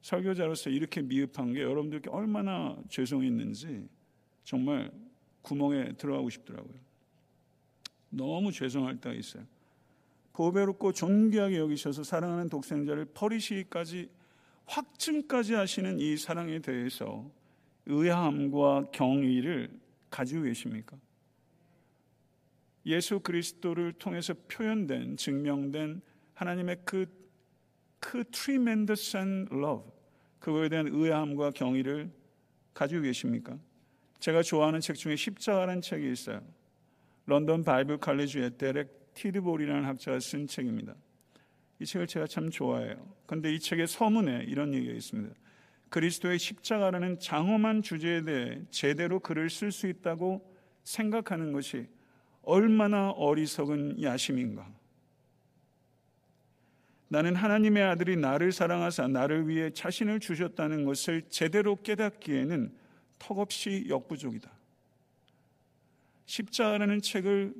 [0.00, 3.86] 설교자로서 이렇게 미흡한 게 여러분들께 얼마나 죄송했는지
[4.44, 4.90] 정말
[5.42, 6.91] 구멍에 들어가고 싶더라고요.
[8.12, 9.44] 너무 죄송할 때가 있어요.
[10.32, 14.08] 보배롭고 존귀하게 여기셔서 사랑하는 독생자를 버리시기까지
[14.66, 17.30] 확증까지 하시는 이 사랑에 대해서
[17.86, 19.70] 의함과 경의를
[20.08, 20.96] 가지고 계십니까?
[22.86, 26.00] 예수 그리스도를 통해서 표현된 증명된
[26.34, 27.06] 하나님의 그,
[27.98, 29.90] 그 tremendous love
[30.38, 32.10] 그거에 대한 의함과 경의를
[32.74, 33.58] 가지고 계십니까?
[34.18, 36.42] 제가 좋아하는 책 중에 십자가라는 책이 있어요.
[37.26, 40.94] 런던 바이블 칼리지의 데렉 티드볼이라는 학자가 쓴 책입니다.
[41.78, 42.96] 이 책을 제가 참 좋아해요.
[43.26, 45.34] 그런데 이 책의 서문에 이런 얘기가 있습니다.
[45.88, 50.42] 그리스도의 십자가라는 장엄한 주제에 대해 제대로 글을 쓸 수 있다고
[50.84, 51.86] 생각하는 것이
[52.42, 54.68] 얼마나 어리석은 야심인가.
[57.08, 62.74] 나는 하나님의 아들이 나를 사랑하사 나를 위해 자신을 주셨다는 것을 제대로 깨닫기에는
[63.18, 64.50] 턱없이 역부족이다.
[66.32, 67.52] 십자가라는 책을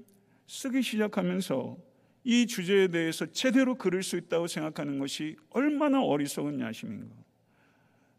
[0.46, 1.76] 쓰기 시작하면서
[2.24, 7.14] 이 주제에 대해서 제대로 그릴 수 있다고 생각하는 것이 얼마나 어리석은 야심인가.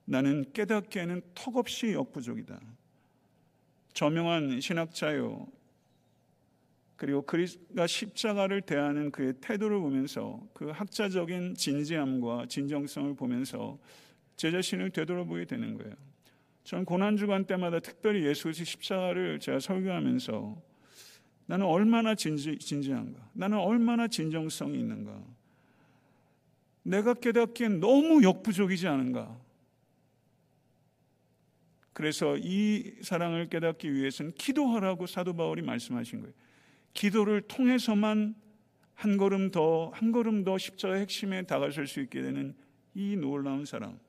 [0.05, 2.59] 나는 깨닫기에는 턱없이 역부족이다.
[3.93, 5.47] 저명한 신학자요.
[6.97, 13.79] 그리고 그리스가 십자가를 대하는 그의 태도를 보면서 그 학자적인 진지함과 진정성을 보면서
[14.35, 15.95] 제 자신을 되돌아보게 되는 거예요.
[16.63, 20.62] 저는 고난주간 때마다 특별히 예수 의 십자가를 제가 설교하면서
[21.45, 23.30] 나는 얼마나 진지, 진지한가?
[23.34, 25.21] 나는 얼마나 진정성이 있는가?
[26.84, 29.38] 내가 깨닫기엔 너무 역부족이지 않은가?
[31.91, 36.34] 그래서 이 사랑을 깨닫기 위해서는 기도하라고 사도 바울이 말씀하신 거예요.
[36.93, 38.36] 기도를 통해서만
[38.93, 42.56] 한 걸음 더, 한 걸음 더 십자가의 핵심에 다가설 수 있게 되는
[42.95, 43.99] 이 놀라운 사랑.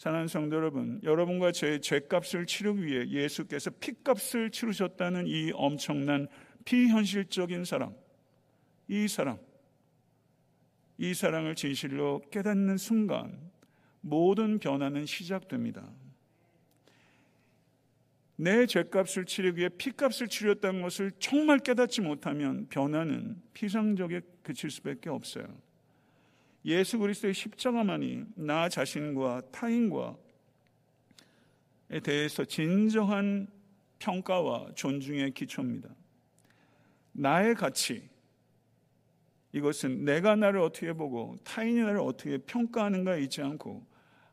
[0.00, 6.26] 사랑하는 성도 여러분, 여러분과 제 죄값을 치르기 위해 예수께서 피값을 치르셨다는 이 엄청난
[6.64, 7.94] 비현실적인 사랑.
[8.88, 9.38] 이 사랑.
[10.96, 13.50] 이 사랑을 진실로 깨닫는 순간
[14.00, 15.86] 모든 변화는 시작됩니다.
[18.36, 25.44] 내 죄값을 치르기 위해 피값을 치렀다는 것을 정말 깨닫지 못하면 변화는 피상적에 그칠 수밖에 없어요.
[26.64, 30.14] 예수 그리스도의 십자가만이 나 자신과 타인과에
[32.02, 33.48] 대해서 진정한
[33.98, 35.88] 평가와 존중의 기초입니다.
[37.12, 38.08] 나의 가치,
[39.52, 43.84] 이것은 내가 나를 어떻게 보고 타인이 나를 어떻게 평가하는가에 있지 않고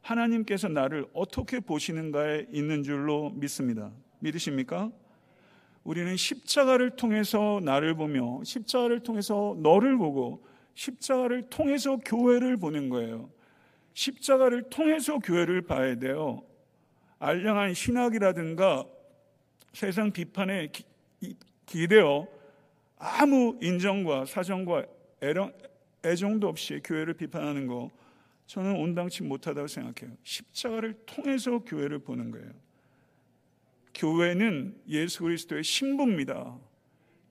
[0.02, 3.92] 하나님께서 나를 어떻게 보시는가에 있는 줄로 믿습니다.
[4.20, 4.92] 믿으십니까?
[5.84, 10.46] 우리는 십자가를 통해서 나를 보며 십자가를 통해서 너를 보고
[10.78, 13.32] 십자가를 통해서 교회를 보는 거예요.
[13.94, 16.44] 십자가를 통해서 교회를 봐야 돼요.
[17.18, 18.86] 알량한 신학이라든가
[19.74, 20.86] 세상 비판에 기,
[21.66, 22.28] 기대어
[23.00, 24.86] 아무 인정과 사정과
[25.24, 25.52] 애정,
[26.06, 27.90] 애정도 없이 교회를 비판하는 거
[28.46, 30.16] 저는 온당치 못하다고 생각해요.
[30.24, 32.52] 십자가를 통해서 교회를 보는 거예요.
[33.96, 36.56] 교회는 예수 그리스도의 신부입니다.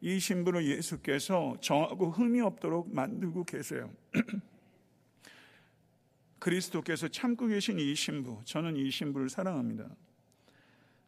[0.01, 3.91] 이 신부를 예수께서 정하고 흠이 없도록 만들고 계세요.
[6.39, 9.89] 그리스도께서 참고 계신 이 신부, 저는 이 신부를 사랑합니다.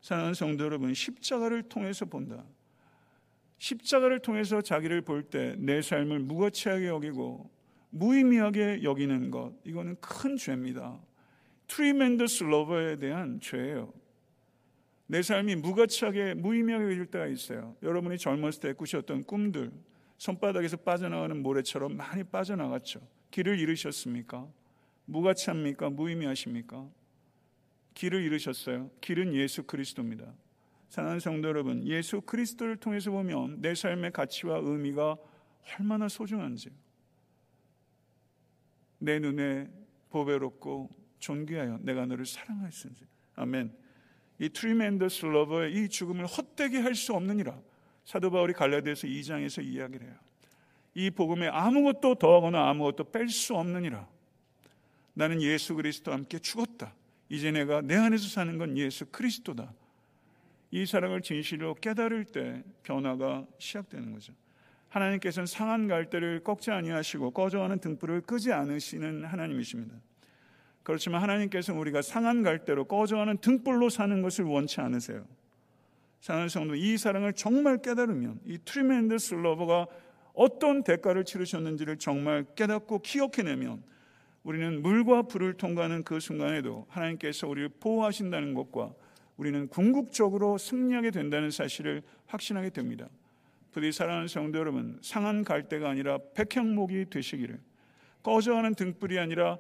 [0.01, 2.45] 사랑하는 성도 여러분, 십자가를 통해서 본다.
[3.59, 7.51] 십자가를 통해서 자기를 볼 때 내 삶을 무가치하게 여기고
[7.91, 10.99] 무의미하게 여기는 것, 이거는 큰 죄입니다.
[11.67, 13.93] tremendous lover에 대한 죄예요.
[15.09, 17.75] 내 삶이 무가치하게 무의미하게 여길 때가 있어요.
[17.83, 19.73] 여러분이 젊었을 때 꾸셨던 꿈들,
[20.19, 23.01] 손바닥에서 빠져나가는 모래처럼 많이 빠져나갔죠.
[23.31, 24.47] 길을 잃으셨습니까?
[25.07, 25.89] 무가치합니까?
[25.91, 26.87] 무의미하십니까?
[27.95, 28.91] 길을 잃으셨어요.
[29.01, 30.31] 길은 예수 그리스도입니다.
[30.91, 35.17] 사랑하는 성도 여러분, 예수 그리스도를 통해서 보면 내 삶의 가치와 의미가
[35.81, 36.71] 얼마나 소중한지
[38.99, 39.71] 내 눈에
[40.11, 43.07] 보배롭고 존귀하여 내가 너를 사랑하였은즉.
[43.37, 43.88] 아멘.
[44.39, 47.59] 이 tremendous lover의 이 죽음을 헛되게 할 수 없느니라.
[48.05, 50.17] 사도 바울이 갈라디아서 2장에서 이야기를 해요.
[50.95, 54.09] 이 복음에 아무것도 더하거나 아무것도 뺄 수 없느니라.
[55.15, 56.95] 나는 예수 그리스도와 함께 죽었다.
[57.29, 59.73] 이제 내가 내 안에서 사는 건 예수 그리스도다.
[60.71, 64.33] 이 사랑을 진실로 깨달을 때 변화가 시작되는 거죠.
[64.89, 69.95] 하나님께서는 상한 갈대를 꺾지 아니하시고 꺼져가는 등불을 끄지 않으시는 하나님이십니다.
[70.89, 75.23] 그렇지만 하나님께서는 우리가 상한 갈대로 꺼져가는 등불로 사는 것을 원치 않으세요.
[76.23, 79.87] 사랑하는 성도, 이 사랑을 정말 깨달으면 이 tremendous lover가
[80.33, 83.83] 어떤 대가를 치르셨는지를 정말 깨닫고 기억해내면
[84.45, 88.95] 우리는 물과 불을 통과하는 그 순간에도 하나님께서 우리를 보호하신다는 것과
[89.37, 93.11] 우리는 궁극적으로 승리하게 된다는 사실을 확신하게 됩니다.
[93.73, 97.61] 부디 사랑하는 성도 여러분, 상한 갈대가 아니라 백향목이 되시기를
[98.23, 99.59] 꺼져가는 등불이 아니라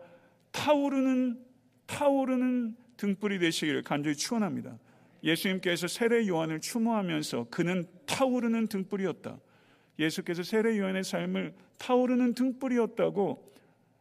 [0.52, 1.44] 타오르는
[1.86, 4.78] 타오르는 등불이 되시기를 간절히 축원합니다.
[5.22, 9.38] 예수님께서 세례 요한을 추모하면서 그는 타오르는 등불이었다.
[9.98, 13.52] 예수께서 세례 요한의 삶을 타오르는 등불이었다고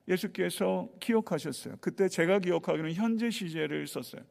[0.07, 1.75] 예수께서 기억하셨어요.
[1.81, 4.21] 그때 제가 기억하기로는 현재 시제를 썼어요.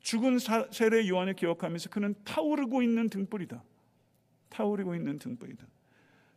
[0.00, 0.38] 죽은
[0.70, 3.62] 세례 요한을 기억하면서 그는 타오르고 있는 등불이다.
[4.48, 5.66] 타오르고 있는 등불이다.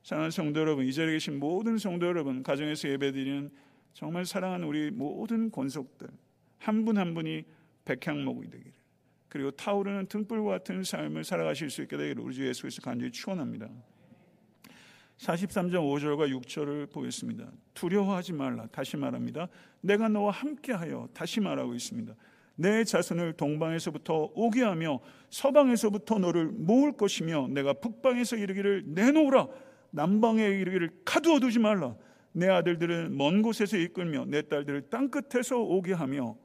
[0.03, 3.49] 사랑하는 성도 여러분, 이 자리에 계신 모든 성도 여러분, 가정에서 예배드리는
[3.93, 6.07] 정말 사랑하는 우리 모든 권속들
[6.57, 7.43] 한 분한 한 분이
[7.85, 8.73] 백향목이 되기를
[9.29, 13.67] 그리고 타오르는 등불과 같은 삶을 살아가실 수 있게 되기를 우리 주 예수 그리스도 간절히 축원합니다.
[15.17, 17.51] 43장 5절과 6절을 보겠습니다.
[17.73, 18.67] 두려워하지 말라.
[18.71, 19.47] 다시 말합니다.
[19.81, 22.13] 내가 너와 함께하여 다시 말하고 있습니다.
[22.55, 29.47] 내 자손을 동방에서부터 오게 하며 서방에서부터 너를 모을 것이며 내가 북방에서 이르기를 내놓으라
[29.91, 31.95] 남방에 이르기를 가두어 두지 말라
[32.33, 36.35] 내 아들들은 먼 곳에서 이끌며 내 딸들을 땅 끝에서 오게 하며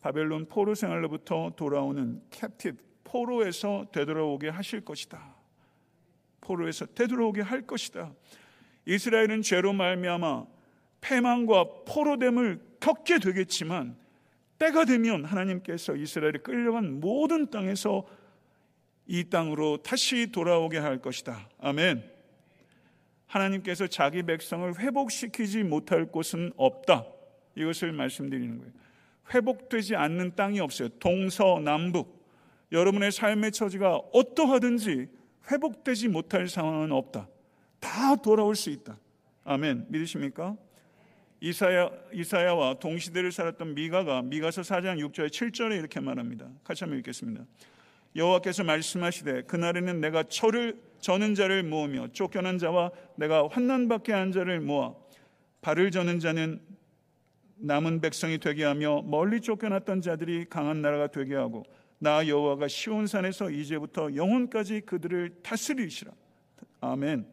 [0.00, 5.36] 바벨론 포로 생활로부터 돌아오는 캡티브 포로에서 되돌아오게 하실 것이다.
[6.40, 8.12] 포로에서 되돌아오게 할 것이다.
[8.86, 10.46] 이스라엘은 죄로 말미암아
[11.00, 13.96] 패망과 포로됨을 겪게 되겠지만
[14.58, 18.06] 때가 되면 하나님께서 이스라엘이 끌려간 모든 땅에서
[19.06, 21.48] 이 땅으로 다시 돌아오게 할 것이다.
[21.58, 22.17] 아멘.
[23.28, 27.06] 하나님께서 자기 백성을 회복시키지 못할 곳은 없다.
[27.54, 28.72] 이것을 말씀드리는 거예요.
[29.32, 30.88] 회복되지 않는 땅이 없어요.
[30.98, 32.18] 동서남북.
[32.72, 35.08] 여러분의 삶의 처지가 어떠하든지
[35.50, 37.28] 회복되지 못할 상황은 없다.
[37.80, 38.98] 다 돌아올 수 있다.
[39.44, 39.86] 아멘.
[39.88, 40.56] 믿으십니까?
[41.40, 46.48] 이사야, 이사야와 동시대를 살았던 미가가 미가서 4장 6절 7절에 이렇게 말합니다.
[46.64, 47.44] 같이 한번 읽겠습니다.
[48.16, 54.60] 여호와께서 말씀하시되 그날에는 내가 철을 저는 자를 모으며 쫓겨난 자와 내가 환난 받게 한 자를
[54.60, 54.94] 모아
[55.60, 56.60] 발을 저는 자는
[57.56, 61.64] 남은 백성이 되게 하며 멀리 쫓겨났던 자들이 강한 나라가 되게 하고
[61.98, 66.12] 나 여호와가 시온산에서 이제부터 영혼까지 그들을 다스리시라.
[66.80, 67.26] 아멘.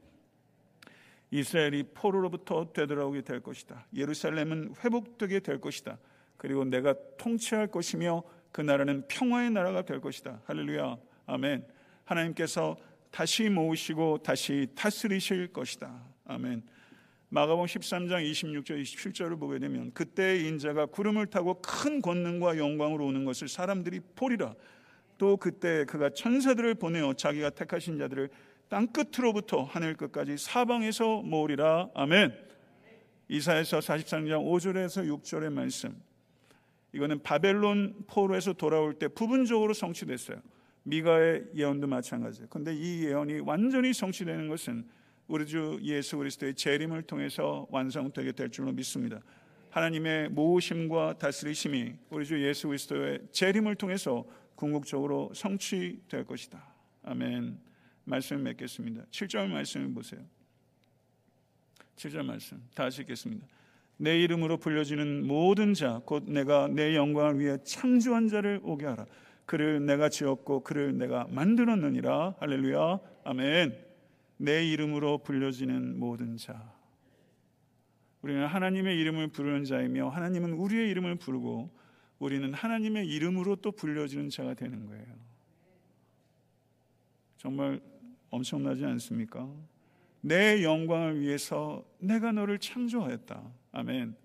[1.30, 3.86] 이스라엘이 포로로부터 되돌아오게 될 것이다.
[3.94, 5.98] 예루살렘은 회복되게 될 것이다.
[6.38, 10.42] 그리고 내가 통치할 것이며 그 나라는 평화의 나라가 될 것이다.
[10.46, 10.98] 할렐루야.
[11.28, 11.66] 아멘.
[12.06, 12.78] 하나님께서
[13.16, 16.04] 다시 모으시고 다시 다스리실 것이다.
[16.26, 16.62] 아멘.
[17.30, 23.48] 마가복 13장 26절 27절을 보게 되면 그때 인자가 구름을 타고 큰 권능과 영광으로 오는 것을
[23.48, 24.54] 사람들이 보리라.
[25.18, 28.28] 또 그때 그가 천사들을 보내어 자기가 택하신 자들을
[28.68, 31.92] 땅 끝으로부터 하늘 끝까지 사방에서 모으리라.
[31.94, 32.38] 아멘.
[33.30, 35.96] 이사에서 43장 5절에서 6절의 말씀.
[36.92, 40.42] 이거는 바벨론 포로에서 돌아올 때 부분적으로 성취됐어요.
[40.86, 42.48] 미가의 예언도 마찬가지예요.
[42.50, 44.88] 그런데 이 예언이 완전히 성취되는 것은
[45.28, 49.20] 우리 주 예수 그리스도의 재림을 통해서 완성되게 될 줄로 믿습니다.
[49.72, 54.24] 하나님의 모으심과 다스리심이 우리 주 예수 그리스도의 재림을 통해서
[54.56, 56.64] 궁극적으로 성취될 것이다.
[57.04, 57.58] 아멘.
[58.06, 59.06] 말씀을 맺겠습니다.
[59.10, 60.22] 7절 말씀을 보세요.
[61.96, 63.48] 7절 말씀 다시 읽겠습니다.
[63.98, 69.06] 내 이름으로 불려지는 모든 자 곧 내가 내 영광을 위해 창조한 자를 오게 하라.
[69.46, 72.36] 그를 내가 지었고 그를 내가 만들었느니라.
[72.40, 73.00] 할렐루야.
[73.24, 73.86] 아멘.
[74.38, 76.74] 내 이름으로 불려지는 모든 자.
[78.22, 81.70] 우리는 하나님의 이름을 부르는 자이며 하나님은 우리의 이름을 부르고
[82.18, 85.06] 우리는 하나님의 이름으로 또 불려지는 자가 되는 거예요.
[87.38, 87.80] 정말
[88.32, 89.48] 엄청나지 않습니까?
[90.22, 93.44] 내 영광을 위해서 내가 너를 창조하였다.
[93.74, 94.16] 아멘.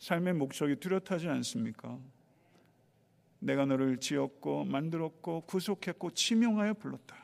[0.00, 1.98] 삶의 목적이 뚜렷하지 않습니까?
[3.38, 7.16] 내가 너를 지었고 만들었고 구속했고 지명하여 불렀다.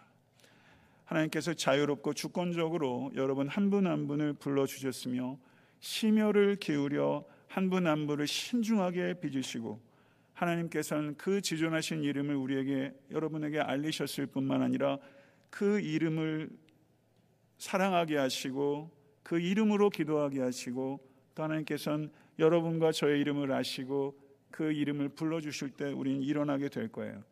[1.05, 5.39] 하나님께서 자유롭고 주권적으로 여러분 한 분 한 분을 불러 주셨으며
[5.81, 9.81] 심혈을 기울여 한 분 한 분을 신중하게 빚으시고
[10.35, 14.99] 하나님께서는 그 지존하신 이름을 우리에게 여러분에게 알리셨을 뿐만 아니라
[15.51, 16.49] 그 이름을
[17.59, 18.91] 사랑하게 하시고
[19.23, 21.01] 그 이름으로 기도하게 하시고
[21.35, 24.19] 또 하나님께서는 여러분과 저의 이름을 아시고
[24.53, 27.25] 그 이름을 불러주실 때 우리는 일어나게 될 거예요.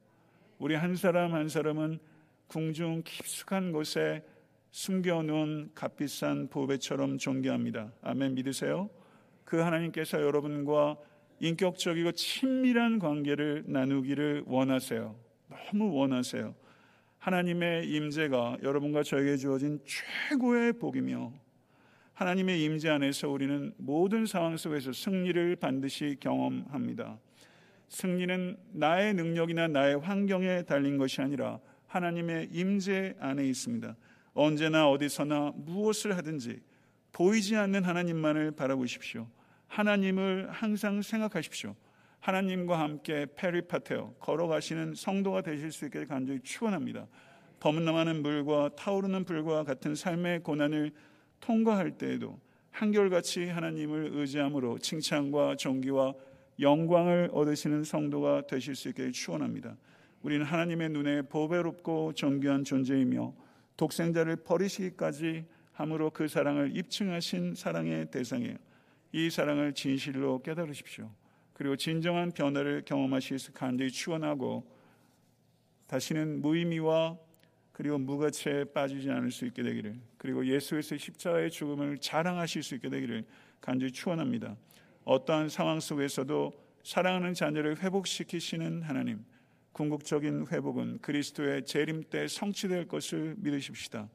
[0.59, 2.01] 우리 한 사람 한 사람은
[2.49, 4.25] 궁중 깊숙한 곳에
[4.73, 7.93] 숨겨놓은 값비싼 보배처럼 존귀합니다.
[8.03, 8.91] 아멘 믿으세요?
[9.45, 10.97] 그 하나님께서 여러분과
[11.41, 15.14] 인격적이고 친밀한 관계를 나누기를 원하세요.
[15.49, 16.55] 너무 원하세요.
[17.18, 21.33] 하나님의 임재가 여러분과 저에게 주어진 최고의 복이며
[22.21, 27.18] 하나님의 임재 안에서 우리는 모든 상황 속에서 승리를 반드시 경험합니다.
[27.89, 33.97] 승리는 나의 능력이나 나의 환경에 달린 것이 아니라 하나님의 임재 안에 있습니다.
[34.35, 36.61] 언제나 어디서나 무엇을 하든지
[37.12, 39.27] 보이지 않는 하나님만을 바라보십시오.
[39.68, 41.75] 하나님을 항상 생각하십시오.
[42.21, 47.07] 하나님과 함께 페리파테어 걸어가시는 성도가 되실 수 있게 간절히 축원합니다.
[47.61, 50.93] 범람하는 물과 타오르는 불과 같은 삶의 고난을
[51.41, 52.38] 통과할 때에도
[52.70, 56.14] 한결같이 하나님을 의지함으로 칭찬과 존귀와
[56.61, 59.76] 영광을 얻으시는 성도가 되실 수 있게 축원합니다.
[60.22, 63.34] 우리는 하나님의 눈에 보배롭고 존귀한 존재이며
[63.76, 68.57] 독생자를 버리시기까지 함으로 그 사랑을 입증하신 사랑의 대상이에요.
[69.12, 71.11] 이 사랑을 진실로 깨달으십시오.
[71.55, 74.64] 그리고 진정한 변화를 경험하실 수 간절히 축원하고
[75.86, 77.18] 다시는 무의미와
[77.81, 83.24] 그리고 무가치에 빠지지 않을 수 있게 되기를 그리고 예수의 십자가의 죽음을 자랑하실 수 있게 되기를
[83.59, 84.55] 간절히 축원합니다.
[85.05, 86.53] 어떠한 상황 속에서도
[86.85, 89.24] 사랑하는 자녀를 회복시키시는 하나님
[89.72, 94.11] 궁극적인 회복은 그리스도의 재림 때 성취될 것을 믿으십시다.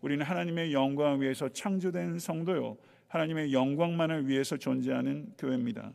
[0.00, 5.92] 우리는 하나님의 영광을 위해서 창조된 성도요 하나님의 영광만을 위해서 존재하는 교회입니다.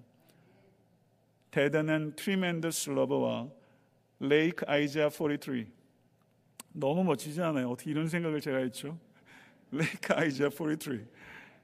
[1.50, 3.50] 대단한 tremendous lover와
[4.20, 5.77] Lake Isaiah 43
[6.78, 7.72] 너무 멋지지 않아요?
[7.72, 9.00] 어떻게 이런 생각을 제가 했죠?
[9.72, 11.08] Lake Isaiah 43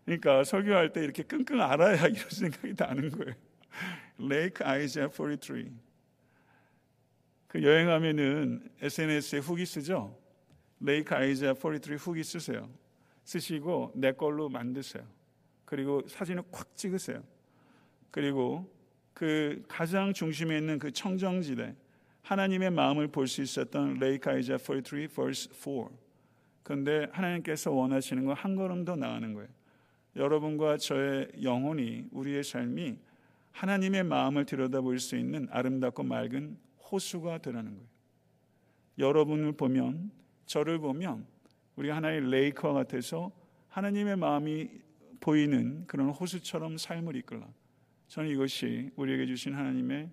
[0.06, 3.34] 그러니까 설교할 때 이렇게 끙끙 앓아야 이런 생각이 나는 거예요.
[4.18, 5.80] 레이크 아이자 43
[7.48, 10.20] 그 여행하면은 SNS에 후기 쓰죠?
[10.80, 12.70] 레이크 아이자 43 후기 쓰세요.
[13.24, 15.08] 쓰시고 내 걸로 만드세요.
[15.64, 17.24] 그리고 사진을 콱 찍으세요.
[18.10, 18.70] 그리고
[19.14, 21.76] 그 가장 중심에 있는 그 청정지대
[22.24, 25.90] 하나님의 마음을 볼 수 있었던 레이카이자 43 verse 4.
[26.64, 29.50] 그런데 하나님께서 원하시는 건 한 걸음 더 나가는 거예요.
[30.16, 32.98] 여러분과 저의 영혼이 우리의 삶이
[33.52, 36.58] 하나님의 마음을 들여다볼 수 있는 아름답고 맑은
[36.92, 37.88] 호수가 되라는 거예요.
[39.00, 40.12] 여러분을 보면
[40.46, 41.26] 저를 보면
[41.76, 43.32] 우리가 하나의 레이크와 같아서
[43.70, 44.70] 하나님의 마음이
[45.20, 47.48] 보이는 그런 호수처럼 삶을 이끌라.
[48.08, 50.10] 저는 이것이 우리에게 주신 하나님의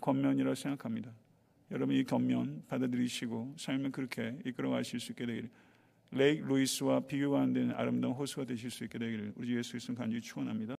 [0.00, 1.12] 권면이라고 생각합니다.
[1.70, 5.50] 여러분 이 권면 받아들이시고 삶을 그렇게 이끌어 가실 수 있게 되기를
[6.12, 10.20] 레이크 루이스와 비교가 안 되는 아름다운 호수가 되실 수 있게 되기를 우리 예수 그리스도 간절히
[10.20, 10.76] 축원합니다.